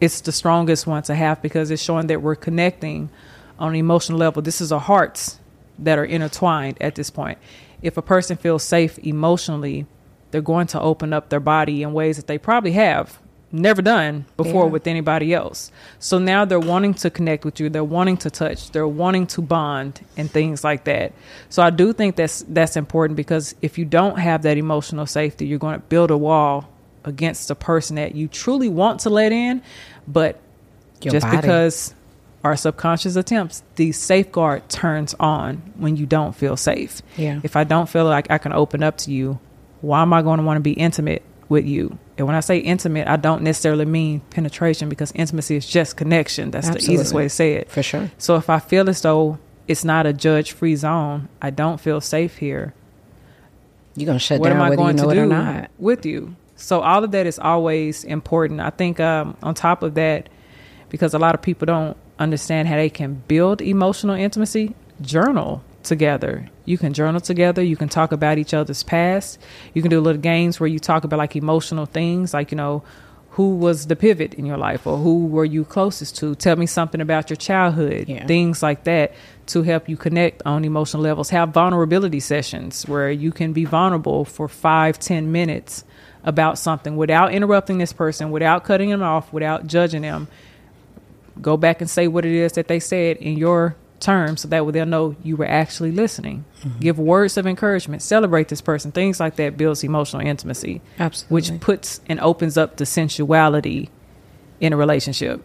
[0.00, 3.10] It's the strongest one to have because it's showing that we're connecting
[3.58, 4.42] on an emotional level.
[4.42, 5.40] This is our hearts
[5.78, 7.38] that are intertwined at this point.
[7.82, 9.86] If a person feels safe emotionally,
[10.30, 13.18] they're going to open up their body in ways that they probably have
[13.50, 14.70] never done before Yeah.
[14.70, 15.72] with anybody else.
[15.98, 19.40] So now they're wanting to connect with you, they're wanting to touch, they're wanting to
[19.42, 21.12] bond and things like that.
[21.48, 25.46] So I do think that's that's important because if you don't have that emotional safety,
[25.46, 26.68] you're going to build a wall
[27.04, 29.62] against the person that you truly want to let in,
[30.06, 30.38] but
[31.00, 31.38] Your just body.
[31.38, 31.94] because
[32.44, 37.00] our subconscious attempts, the safeguard turns on when you don't feel safe.
[37.16, 37.40] Yeah.
[37.42, 39.38] If I don't feel like I can open up to you,
[39.80, 41.98] why am I going to want to be intimate with you?
[42.16, 46.50] And when I say intimate, I don't necessarily mean penetration because intimacy is just connection.
[46.50, 47.70] That's the easiest way to say it.
[47.70, 48.10] For sure.
[48.18, 52.00] So if I feel as though it's not a judge free zone, I don't feel
[52.00, 52.74] safe here
[53.96, 55.28] You're gonna shut what down am I whether going you know to it or do
[55.28, 55.70] not.
[55.78, 56.34] with you?
[56.56, 58.60] So all of that is always important.
[58.60, 60.28] I think um, on top of that,
[60.88, 66.48] because a lot of people don't understand how they can build emotional intimacy, journal together.
[66.64, 67.62] You can journal together.
[67.62, 69.38] You can talk about each other's past.
[69.74, 72.82] You can do little games where you talk about like emotional things, like you know.
[73.32, 76.34] Who was the pivot in your life, or who were you closest to?
[76.34, 78.26] Tell me something about your childhood, Yeah.
[78.26, 79.12] things like that.
[79.54, 81.30] to help you connect on emotional levels.
[81.30, 85.84] Have vulnerability sessions where you can be vulnerable for five, ten minutes
[86.24, 90.28] about something without interrupting this person, without cutting them off, without judging them.
[91.40, 94.64] Go back and say what it is that they said in your terms so that
[94.64, 96.44] way they'll know you were actually listening.
[96.62, 96.80] Mm-hmm.
[96.80, 98.92] Give words of encouragement, celebrate this person.
[98.92, 100.80] Things like that builds emotional intimacy.
[100.98, 101.34] Absolutely.
[101.34, 103.90] Which puts and opens up the sensuality
[104.60, 105.42] in a relationship.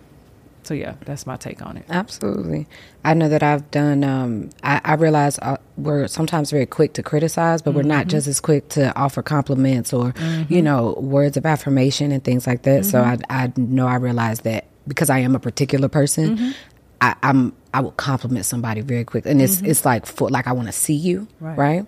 [0.63, 1.85] So yeah, that's my take on it.
[1.89, 2.67] Absolutely.
[3.03, 4.03] I know that I've done.
[4.03, 7.77] Um, I, I realize uh, we're sometimes very quick to criticize, but mm-hmm.
[7.77, 8.09] we're not mm-hmm.
[8.09, 10.53] just as quick to offer compliments or mm-hmm.
[10.53, 12.85] you know words of affirmation and things like that.
[12.85, 13.21] So mm-hmm.
[13.29, 16.51] I, I know I realize that because I am a particular person, mm-hmm.
[17.01, 19.65] I, am I will compliment somebody very quick, and it's mm-hmm.
[19.65, 21.57] it's like for like I want to see you, right?
[21.57, 21.85] right?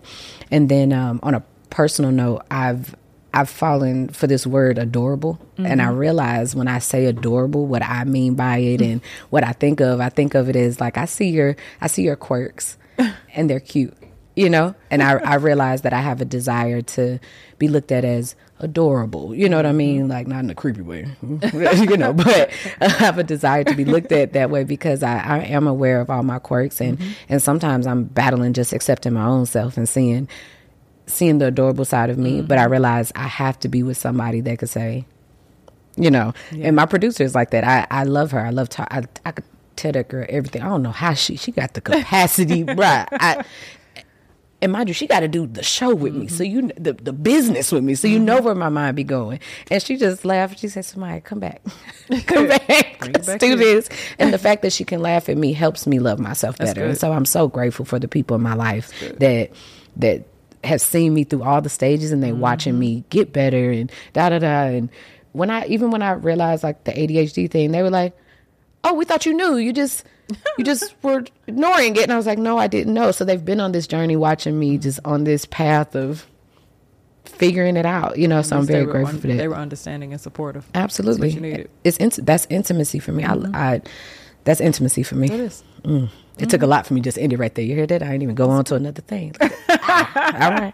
[0.49, 2.95] And then um, on a personal note, I've
[3.33, 5.65] I've fallen for this word adorable, mm-hmm.
[5.65, 5.97] and I mm-hmm.
[5.97, 10.01] realize when I say adorable, what I mean by it, and what I think of.
[10.01, 12.77] I think of it as like I see your I see your quirks,
[13.35, 13.95] and they're cute,
[14.35, 14.73] you know.
[14.89, 17.19] And I I realize that I have a desire to
[17.59, 19.35] be looked at as adorable.
[19.35, 20.03] You know what I mean?
[20.03, 20.11] Mm-hmm.
[20.11, 22.49] Like not in a creepy way, you know, but
[22.81, 25.99] I have a desire to be looked at that way because I, I am aware
[25.99, 27.11] of all my quirks and mm-hmm.
[27.29, 30.27] and sometimes I'm battling just accepting my own self and seeing
[31.07, 32.39] seeing the adorable side of me.
[32.39, 32.47] Mm-hmm.
[32.47, 35.05] But I realize I have to be with somebody that could say,
[35.95, 36.67] you know, yeah.
[36.67, 37.63] and my producer is like that.
[37.63, 38.39] I I love her.
[38.39, 38.87] I love her.
[38.89, 39.45] I I could
[39.75, 40.61] tell that girl everything.
[40.61, 43.07] I don't know how she she got the capacity, right?
[43.11, 43.43] I
[44.61, 46.21] and mind you, she got to do the show with mm-hmm.
[46.21, 48.25] me, so you the the business with me, so you mm-hmm.
[48.25, 49.39] know where my mind be going.
[49.69, 50.59] And she just laughed.
[50.59, 51.61] She said, "Somebody, come back,
[52.25, 52.99] come back,
[53.39, 56.57] do this." And the fact that she can laugh at me helps me love myself
[56.57, 56.85] better.
[56.85, 59.51] And so I'm so grateful for the people in my life that
[59.97, 60.25] that
[60.63, 62.39] have seen me through all the stages and they mm-hmm.
[62.39, 64.63] watching me get better and da da da.
[64.63, 64.89] And
[65.33, 68.17] when I even when I realized like the ADHD thing, they were like,
[68.85, 69.57] "Oh, we thought you knew.
[69.57, 70.05] You just."
[70.57, 72.01] you just were ignoring it.
[72.01, 73.11] And I was like, no, I didn't know.
[73.11, 76.25] So they've been on this journey watching me just on this path of
[77.25, 78.41] figuring it out, you know.
[78.41, 79.37] So I'm very grateful un- for that.
[79.37, 80.65] They were understanding and supportive.
[80.73, 81.29] Absolutely.
[81.29, 83.23] That's it's int- that's intimacy for me.
[83.23, 83.55] Mm-hmm.
[83.55, 83.81] I, I,
[84.43, 85.27] that's intimacy for me.
[85.27, 85.63] It is.
[85.83, 86.05] Mm.
[86.05, 86.47] It mm-hmm.
[86.47, 87.65] took a lot for me just end it right there.
[87.65, 88.01] You hear that?
[88.01, 89.35] I didn't even go on to another thing.
[89.41, 90.73] All right.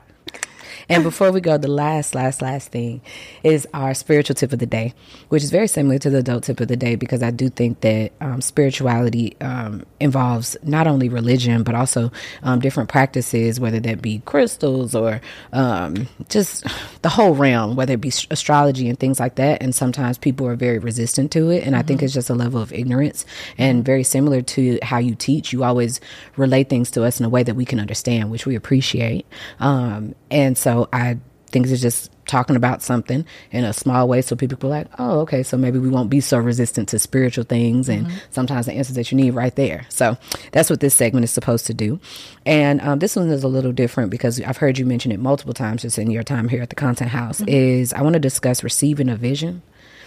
[0.87, 3.01] And before we go, the last, last, last thing
[3.43, 4.93] is our spiritual tip of the day,
[5.29, 7.81] which is very similar to the adult tip of the day because I do think
[7.81, 12.11] that um, spirituality um, involves not only religion but also
[12.43, 15.19] um, different practices, whether that be crystals or
[15.51, 16.65] um, just
[17.01, 19.61] the whole realm, whether it be astrology and things like that.
[19.61, 21.75] And sometimes people are very resistant to it, and.
[21.81, 22.05] I think mm-hmm.
[22.05, 23.25] it's just a level of ignorance.
[23.57, 25.99] And very similar to how you teach, you always
[26.37, 29.25] relate things to us in a way that we can understand, which we appreciate.
[29.59, 31.19] Um, and so I
[31.51, 35.19] think it's just talking about something in a small way so people are like, oh,
[35.21, 38.17] okay, so maybe we won't be so resistant to spiritual things and mm-hmm.
[38.29, 39.85] sometimes the answers that you need right there.
[39.89, 40.17] So
[40.51, 41.99] that's what this segment is supposed to do.
[42.45, 45.53] And um, this one is a little different because I've heard you mention it multiple
[45.53, 47.41] times just in your time here at the Content House.
[47.41, 47.49] Mm-hmm.
[47.49, 49.61] Is I want to discuss receiving a vision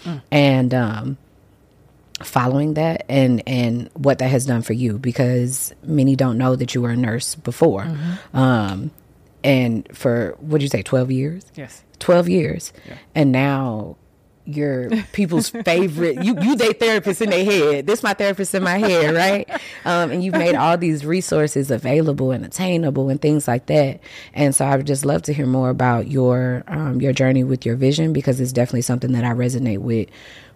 [0.04, 0.22] mm.
[0.30, 1.18] and um,
[2.22, 6.74] following that and and what that has done for you because many don't know that
[6.74, 7.82] you were a nurse before.
[7.82, 8.36] Mm-hmm.
[8.36, 8.90] Um,
[9.44, 11.44] and for what did you say 12 years?
[11.54, 11.84] Yes.
[12.00, 12.72] 12 years.
[12.88, 12.98] Yeah.
[13.14, 13.96] and now
[14.46, 17.86] you're people's favorite you you they therapist in their head.
[17.86, 19.48] This my therapist in my head right?
[19.86, 24.00] Um, and you've made all these resources available and attainable and things like that.
[24.34, 27.64] And so i would just love to hear more about your um, your journey with
[27.64, 30.08] your vision because it's definitely something that i resonate with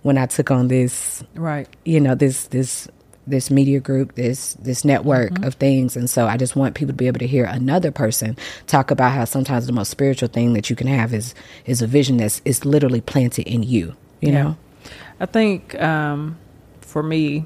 [0.03, 1.69] when i took on this right.
[1.85, 2.89] you know this this
[3.29, 5.45] this media group, this this network mm-hmm.
[5.45, 8.37] of things, and so I just want people to be able to hear another person
[8.67, 11.35] talk about how sometimes the most spiritual thing that you can have is
[11.67, 13.95] is a vision that's is literally planted in you.
[14.21, 14.43] You yeah.
[14.43, 14.57] know,
[15.21, 16.39] I think um,
[16.81, 17.45] for me,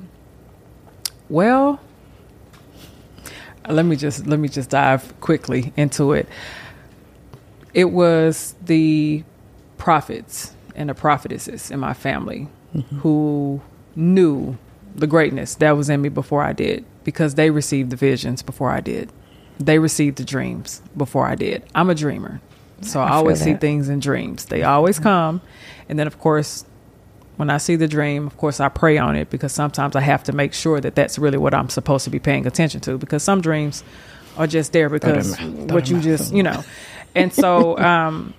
[1.29, 1.81] well,
[3.69, 6.29] let me just let me just dive quickly into it.
[7.75, 9.25] It was the
[9.79, 12.99] prophets and the prophetesses in my family mm-hmm.
[12.99, 13.61] who
[13.97, 14.57] knew
[14.95, 18.71] the greatness that was in me before I did because they received the visions before
[18.71, 19.11] I did.
[19.59, 21.63] They received the dreams before I did.
[21.75, 22.41] I'm a dreamer.
[22.81, 24.47] So I, I always see things in dreams.
[24.47, 25.41] They always come.
[25.89, 26.65] And then, of course,
[27.37, 30.25] when I see the dream, of course, I pray on it because sometimes I have
[30.25, 33.23] to make sure that that's really what I'm supposed to be paying attention to because
[33.23, 33.85] some dreams
[34.37, 36.65] are just there because what you just, you know.
[37.15, 38.35] And so um,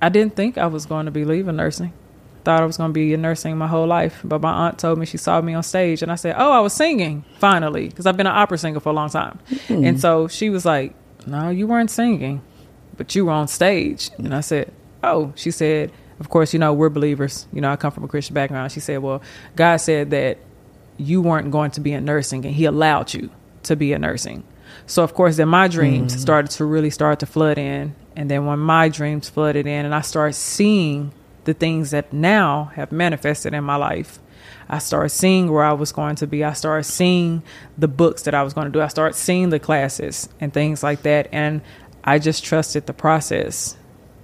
[0.00, 1.92] I didn't think I was going to be leaving nursing
[2.44, 4.20] thought I was going to be in nursing my whole life.
[4.24, 6.60] But my aunt told me she saw me on stage, and I said, "Oh, I
[6.60, 9.38] was singing finally," because I've been an opera singer for a long time.
[9.68, 9.86] Mm.
[9.86, 10.94] And so she was like,
[11.26, 12.42] "No, you weren't singing,
[12.96, 14.72] but you were on stage." And I said,
[15.02, 15.92] "Oh," she said.
[16.20, 17.48] Of course, you know we're believers.
[17.52, 18.70] You know, I come from a Christian background.
[18.70, 19.22] She said, "Well,
[19.56, 20.38] God said that
[20.96, 23.30] you weren't going to be in nursing, and He allowed you
[23.64, 24.44] to be in nursing.
[24.86, 28.46] So of course, then my dreams started to really start to flood in, and then
[28.46, 31.12] when my dreams flooded in, and I started seeing
[31.44, 34.18] the things that now have manifested in my life.
[34.68, 36.44] I started seeing where I was going to be.
[36.44, 37.42] I started seeing
[37.76, 38.80] the books that I was going to do.
[38.80, 41.28] I started seeing the classes and things like that.
[41.32, 41.62] And
[42.04, 43.76] I just trusted the process.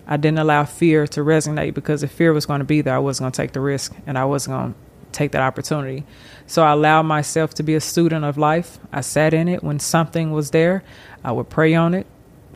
[0.07, 2.99] I didn't allow fear to resonate because if fear was going to be there, I
[2.99, 4.79] wasn't going to take the risk and I wasn't going to
[5.13, 6.05] take that opportunity.
[6.47, 8.79] So I allowed myself to be a student of life.
[8.91, 10.83] I sat in it when something was there.
[11.23, 12.07] I would pray on it.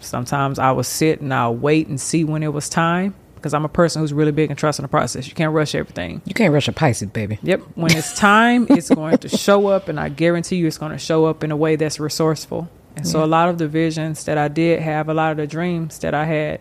[0.01, 3.65] Sometimes I would sit and I'll wait and see when it was time because I'm
[3.65, 5.27] a person who's really big in trusting the process.
[5.27, 6.23] You can't rush everything.
[6.25, 7.41] You can't rush a Pisces, baby.
[7.43, 7.63] Yep.
[7.75, 10.99] When it's time, it's going to show up, and I guarantee you it's going to
[10.99, 12.71] show up in a way that's resourceful.
[12.95, 15.49] And so, a lot of the visions that I did have, a lot of the
[15.49, 16.61] dreams that I had,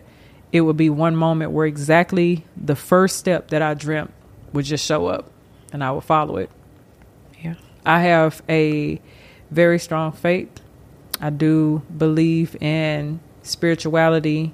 [0.50, 4.12] it would be one moment where exactly the first step that I dreamt
[4.52, 5.30] would just show up,
[5.72, 6.50] and I would follow it.
[7.40, 7.54] Yeah.
[7.86, 9.00] I have a
[9.52, 10.50] very strong faith.
[11.20, 14.52] I do believe in spirituality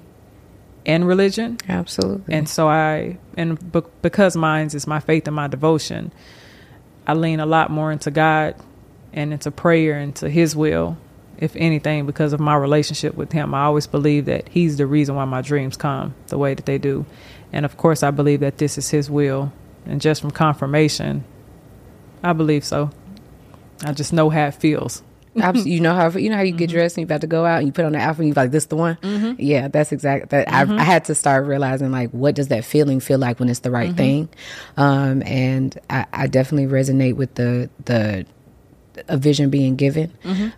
[0.89, 1.57] and religion.
[1.69, 2.33] Absolutely.
[2.33, 6.11] And so I, and be- because mine's is my faith and my devotion,
[7.05, 8.55] I lean a lot more into God
[9.13, 10.97] and into prayer and to His will,
[11.37, 13.53] if anything, because of my relationship with Him.
[13.53, 16.79] I always believe that He's the reason why my dreams come the way that they
[16.79, 17.05] do.
[17.53, 19.53] And of course, I believe that this is His will.
[19.85, 21.23] And just from confirmation,
[22.23, 22.89] I believe so.
[23.85, 25.03] I just know how it feels.
[25.39, 26.77] Abs- you know how you know how you get mm-hmm.
[26.77, 28.33] dressed and you about to go out and you put on the outfit and you
[28.33, 28.95] like this the one.
[28.97, 29.33] Mm-hmm.
[29.37, 32.99] Yeah, that's exactly That I, I had to start realizing like what does that feeling
[32.99, 34.29] feel like when it's the right thing,
[34.77, 38.25] um, and I, I definitely resonate with the the
[39.07, 40.11] a vision being given.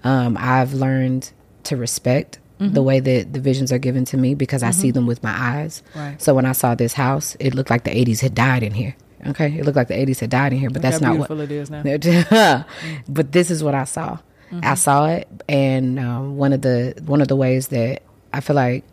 [0.03, 1.31] Um, I've learned
[1.63, 5.07] to respect the way that the visions are given to me because I see them
[5.07, 5.81] with my eyes.
[5.95, 6.21] Right.
[6.21, 8.95] So when I saw this house, it looked like the '80s had died in here.
[9.27, 11.31] Okay, it looked like the '80s had died in here, but Look that's not what
[11.31, 11.83] it is now.
[13.09, 14.19] but this is what I saw.
[14.51, 14.75] I mm-hmm.
[14.75, 18.83] saw it, and um, one of the one of the ways that I feel like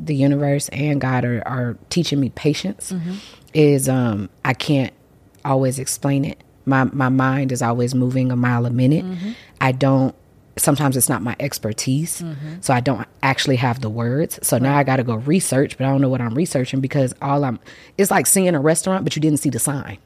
[0.00, 3.14] the universe and God are, are teaching me patience mm-hmm.
[3.54, 4.92] is um, I can't
[5.44, 6.42] always explain it.
[6.66, 9.04] My my mind is always moving a mile a minute.
[9.04, 9.32] Mm-hmm.
[9.60, 10.14] I don't.
[10.56, 12.24] Sometimes it's not my expertise,
[12.60, 14.40] so I don't actually have the words.
[14.42, 17.14] So now I got to go research, but I don't know what I'm researching because
[17.22, 17.60] all I'm.
[17.96, 19.98] It's like seeing a restaurant, but you didn't see the sign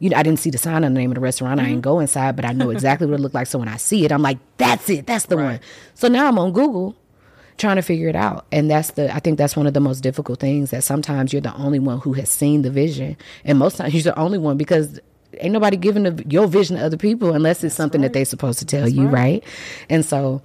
[0.00, 1.60] you know, I didn't see the sign on the name of the restaurant.
[1.60, 1.72] I Mm-hmm.
[1.74, 3.46] ain't go inside, but I know exactly what it looked like.
[3.48, 5.06] So when I see it, I'm like, that's it.
[5.06, 5.60] That's the one.
[5.94, 6.96] So now I'm on Google
[7.56, 8.46] trying to figure it out.
[8.52, 11.42] And that's the, I think that's one of the most difficult things that sometimes you're
[11.42, 13.16] the only one who has seen the vision.
[13.44, 15.00] And most times you're the only one because
[15.40, 18.60] ain't nobody giving the, your vision to other people unless it's something that they're supposed
[18.60, 19.08] to tell you.
[19.08, 19.42] Right.
[19.90, 20.40] And so,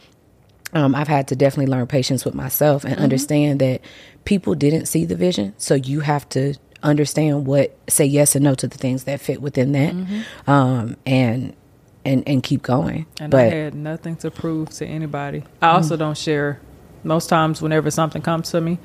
[0.74, 3.82] um, I've had to definitely learn patience with myself and understand that
[4.26, 5.54] people didn't see the vision.
[5.58, 9.42] So you have to understand what say yes and no to the things that fit
[9.42, 10.50] within that, mm-hmm.
[10.50, 11.56] um, and
[12.06, 13.06] and and keep going.
[13.20, 15.44] And I had nothing to prove to anybody.
[15.62, 16.00] I also mm-hmm.
[16.00, 16.60] don't share.
[17.06, 18.80] Most times, whenever something comes to me,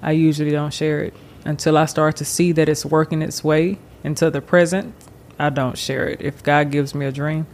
[0.00, 3.78] I usually don't share it until I start to see that it's working its way
[4.04, 4.94] into the present.
[5.38, 6.22] I don't share it.
[6.22, 7.46] If God gives me a dream,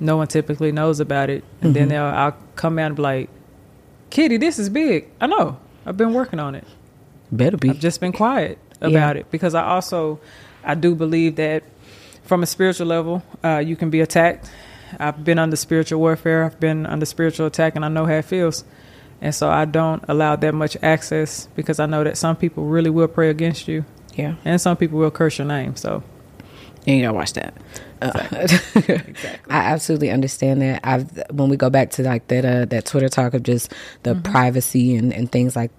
[0.00, 1.90] no one typically knows about it, and then mm-hmm.
[1.90, 3.30] they'll I'll come out and be like,
[4.10, 5.58] "Kittie, this is big." I know.
[5.86, 6.64] I've been working on it.
[7.30, 10.20] better be I've just been quiet about it because I also
[10.64, 11.62] I do believe that
[12.24, 14.50] from a spiritual level, uh, you can be attacked.
[14.98, 16.44] I've been under spiritual warfare.
[16.44, 18.64] I've been under spiritual attack, and I know how it feels.
[19.20, 22.90] And so I don't allow that much access because I know that some people really
[22.90, 24.36] will pray against you, yeah.
[24.44, 25.76] and some people will curse your name.
[25.76, 26.02] So
[26.86, 27.54] And you gotta watch that.
[28.02, 28.28] Uh,
[29.48, 30.80] I absolutely understand that.
[30.84, 33.72] I've when we go back to like that uh, that Twitter talk of just
[34.02, 35.70] the privacy and, and things like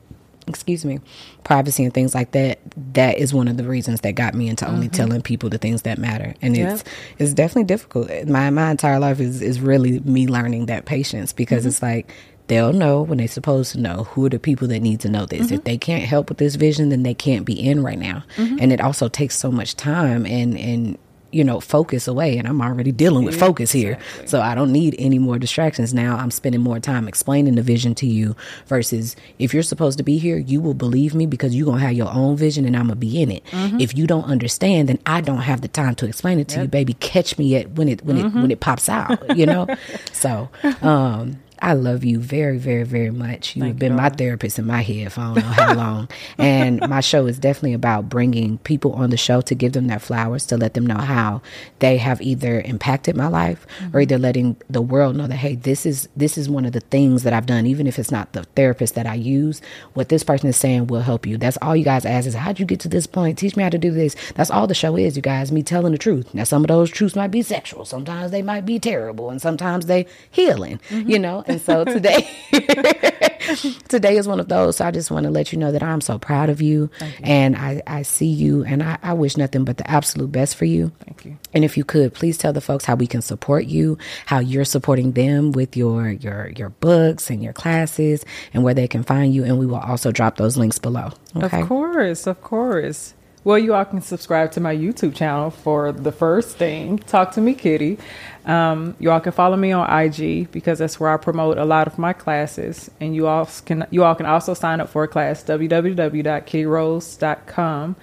[0.47, 0.99] excuse me,
[1.43, 2.59] privacy and things like that,
[2.93, 4.95] that is one of the reasons that got me into only mm-hmm.
[4.95, 6.33] telling people the things that matter.
[6.41, 6.83] And it's
[7.17, 8.09] it's definitely difficult.
[8.27, 11.69] My my entire life is, is really me learning that patience because mm-hmm.
[11.69, 12.13] it's like
[12.47, 15.25] they'll know when they're supposed to know who are the people that need to know
[15.25, 15.51] this.
[15.51, 15.63] If mm-hmm.
[15.63, 18.23] they can't help with this vision, then they can't be in right now.
[18.37, 20.97] And it also takes so much time and and
[21.35, 23.97] you know focus away and i'm already dealing with focus here.
[24.25, 25.93] so i don't need any more distractions.
[25.93, 28.35] Now i'm spending more time explaining the vision to you
[28.67, 31.93] versus if you're supposed to be here you will believe me because you're gonna have
[31.93, 33.43] your own vision and i'm gonna be in it.
[33.53, 36.67] If you don't understand then i don't have the time to explain it to you
[36.67, 36.93] baby.
[36.93, 39.67] Catch me at when it when it when it pops out you know?
[40.13, 40.49] So
[40.81, 43.55] um I love you very, very, very much.
[43.55, 46.09] You've been my therapist in my head for I don't know how long.
[46.37, 49.99] and my show is definitely about bringing people on the show to give them their
[49.99, 51.41] flowers, to let them know how
[51.79, 53.95] they have either impacted my life mm-hmm.
[53.95, 56.81] or either letting the world know that hey, this is this is one of the
[56.81, 59.61] things that I've done, even if it's not the therapist that I use.
[59.93, 61.37] What this person is saying will help you.
[61.37, 63.37] That's all you guys ask is how'd you get to this point?
[63.37, 64.15] Teach me how to do this.
[64.35, 65.51] That's all the show is, you guys.
[65.51, 66.33] Me telling the truth.
[66.33, 69.85] Now some of those truths might be sexual, sometimes they might be terrible, and sometimes
[69.85, 70.79] they healing.
[70.89, 71.09] Mm-hmm.
[71.09, 71.44] You know.
[71.47, 72.29] And so today,
[73.87, 74.77] today is one of those.
[74.77, 77.07] So I just want to let you know that I'm so proud of you, you.
[77.23, 80.65] and I, I see you, and I, I wish nothing but the absolute best for
[80.65, 80.91] you.
[81.05, 81.37] Thank you.
[81.53, 84.65] And if you could, please tell the folks how we can support you, how you're
[84.65, 89.33] supporting them with your your your books and your classes, and where they can find
[89.33, 89.43] you.
[89.43, 91.11] And we will also drop those links below.
[91.35, 91.61] Okay?
[91.61, 93.13] Of course, of course.
[93.45, 96.97] Well, you all can subscribe to my YouTube channel for the first thing.
[96.97, 97.99] Talk to me, Kittie.
[98.43, 101.85] Um, you all can follow me on IG because that's where I promote a lot
[101.85, 102.89] of my classes.
[102.99, 107.95] And you all can you all can also sign up for a class www.kittierose.com.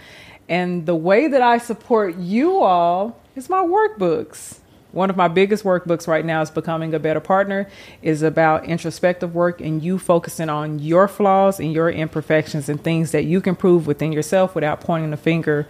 [0.49, 4.61] And the way that I support you all is my workbooks
[4.93, 7.69] one of my biggest workbooks right now is becoming a better partner.
[8.03, 13.13] Is about introspective work and you focusing on your flaws and your imperfections and things
[13.13, 15.67] that you can prove within yourself without pointing the finger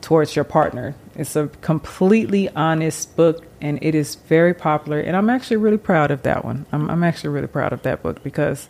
[0.00, 0.94] towards your partner.
[1.14, 6.10] It's a completely honest book and it is very popular and i'm actually really proud
[6.10, 6.66] of that one.
[6.72, 8.68] I'm, I'm actually really proud of that book because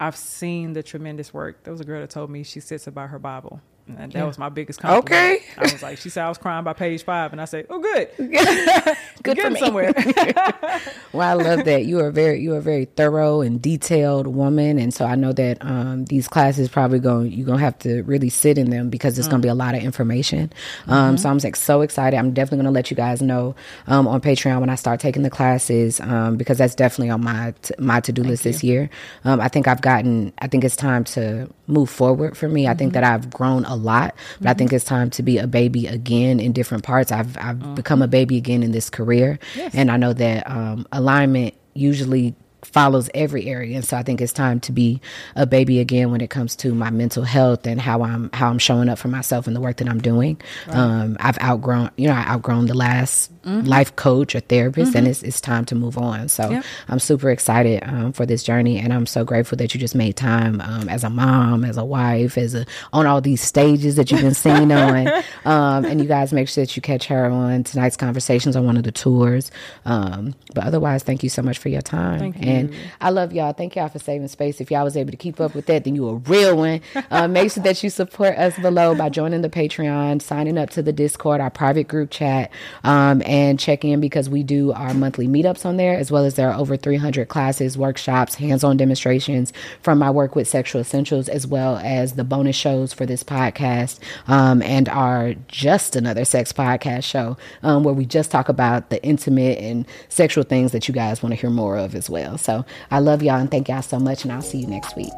[0.00, 1.62] i've seen the tremendous work.
[1.62, 4.24] There was a girl that told me she sits about her bible and that yeah.
[4.24, 5.04] was my biggest compliment.
[5.06, 5.44] Okay.
[5.58, 7.78] I was like, she said I was crying by page five, and I said, "Oh,
[7.78, 8.08] good,
[9.22, 9.92] good for me." Somewhere.
[11.12, 14.78] well, I love that you are very you are a very thorough and detailed woman,
[14.78, 18.30] and so I know that um, these classes probably going you're gonna have to really
[18.30, 19.32] sit in them because there's mm.
[19.32, 20.50] gonna be a lot of information.
[20.86, 21.16] Um, mm-hmm.
[21.18, 22.16] So I'm like so excited.
[22.16, 23.54] I'm definitely gonna let you guys know
[23.86, 27.52] um, on Patreon when I start taking the classes um, because that's definitely on my
[27.60, 28.52] t- my to do list you.
[28.52, 28.88] this year.
[29.24, 30.32] Um, I think I've gotten.
[30.38, 32.62] I think it's time to move forward for me.
[32.62, 32.70] Mm-hmm.
[32.70, 33.02] I think mm-hmm.
[33.02, 34.48] that I've grown a lot, but mm-hmm.
[34.48, 37.12] I think it's time to be a baby again in different parts.
[37.12, 37.74] I've I've mm-hmm.
[37.74, 39.74] become a baby again in this career, yes.
[39.74, 42.34] and I know that um, alignment usually
[42.64, 45.00] follows every area and so i think it's time to be
[45.36, 48.58] a baby again when it comes to my mental health and how i'm how i'm
[48.58, 50.76] showing up for myself and the work that i'm doing right.
[50.76, 53.66] um, i've outgrown you know i outgrown the last mm-hmm.
[53.66, 54.98] life coach or therapist mm-hmm.
[54.98, 56.62] and it's, it's time to move on so yeah.
[56.88, 60.16] i'm super excited um, for this journey and i'm so grateful that you just made
[60.16, 64.10] time um, as a mom as a wife as a on all these stages that
[64.10, 65.08] you've been seen on
[65.44, 68.76] um, and you guys make sure that you catch her on tonight's conversations on one
[68.76, 69.50] of the tours
[69.84, 72.20] um, but otherwise thank you so much for your time
[72.54, 73.52] and I love y'all.
[73.52, 74.60] Thank y'all for saving space.
[74.60, 76.80] If y'all was able to keep up with that, then you a real one.
[77.10, 80.82] Uh, make sure that you support us below by joining the Patreon, signing up to
[80.82, 82.50] the Discord, our private group chat,
[82.82, 86.34] um, and check in because we do our monthly meetups on there, as well as
[86.34, 89.52] there are over 300 classes, workshops, hands-on demonstrations
[89.82, 93.98] from my work with Sexual Essentials, as well as the bonus shows for this podcast
[94.26, 99.02] um, and our Just Another Sex podcast show, um, where we just talk about the
[99.04, 102.38] intimate and sexual things that you guys want to hear more of as well.
[102.44, 105.12] So I love y'all and thank y'all so much, and I'll see you next week.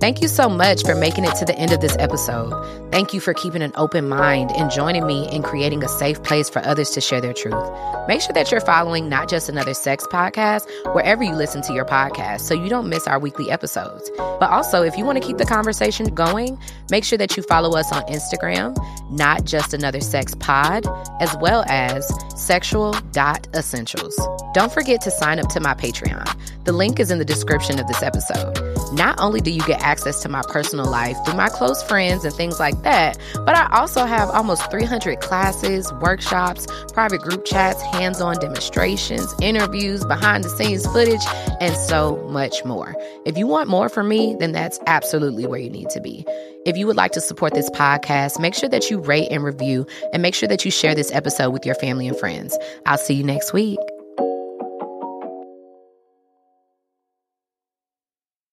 [0.00, 2.52] Thank you so much for making it to the end of this episode.
[2.94, 6.48] Thank you for keeping an open mind and joining me in creating a safe place
[6.48, 7.68] for others to share their truth.
[8.06, 11.84] Make sure that you're following Not Just Another Sex podcast wherever you listen to your
[11.84, 14.08] podcast so you don't miss our weekly episodes.
[14.16, 16.56] But also, if you want to keep the conversation going,
[16.88, 18.76] make sure that you follow us on Instagram,
[19.10, 20.86] Not Just Another Sex Pod,
[21.20, 24.28] as well as sexual.essentials.
[24.54, 26.32] Don't forget to sign up to my Patreon.
[26.62, 28.56] The link is in the description of this episode.
[28.92, 32.32] Not only do you get access to my personal life through my close friends and
[32.32, 38.20] things like that, but I also have almost 300 classes, workshops, private group chats, hands
[38.20, 41.24] on demonstrations, interviews, behind the scenes footage,
[41.60, 42.94] and so much more.
[43.26, 46.24] If you want more from me, then that's absolutely where you need to be.
[46.64, 49.86] If you would like to support this podcast, make sure that you rate and review
[50.12, 52.56] and make sure that you share this episode with your family and friends.
[52.86, 53.78] I'll see you next week.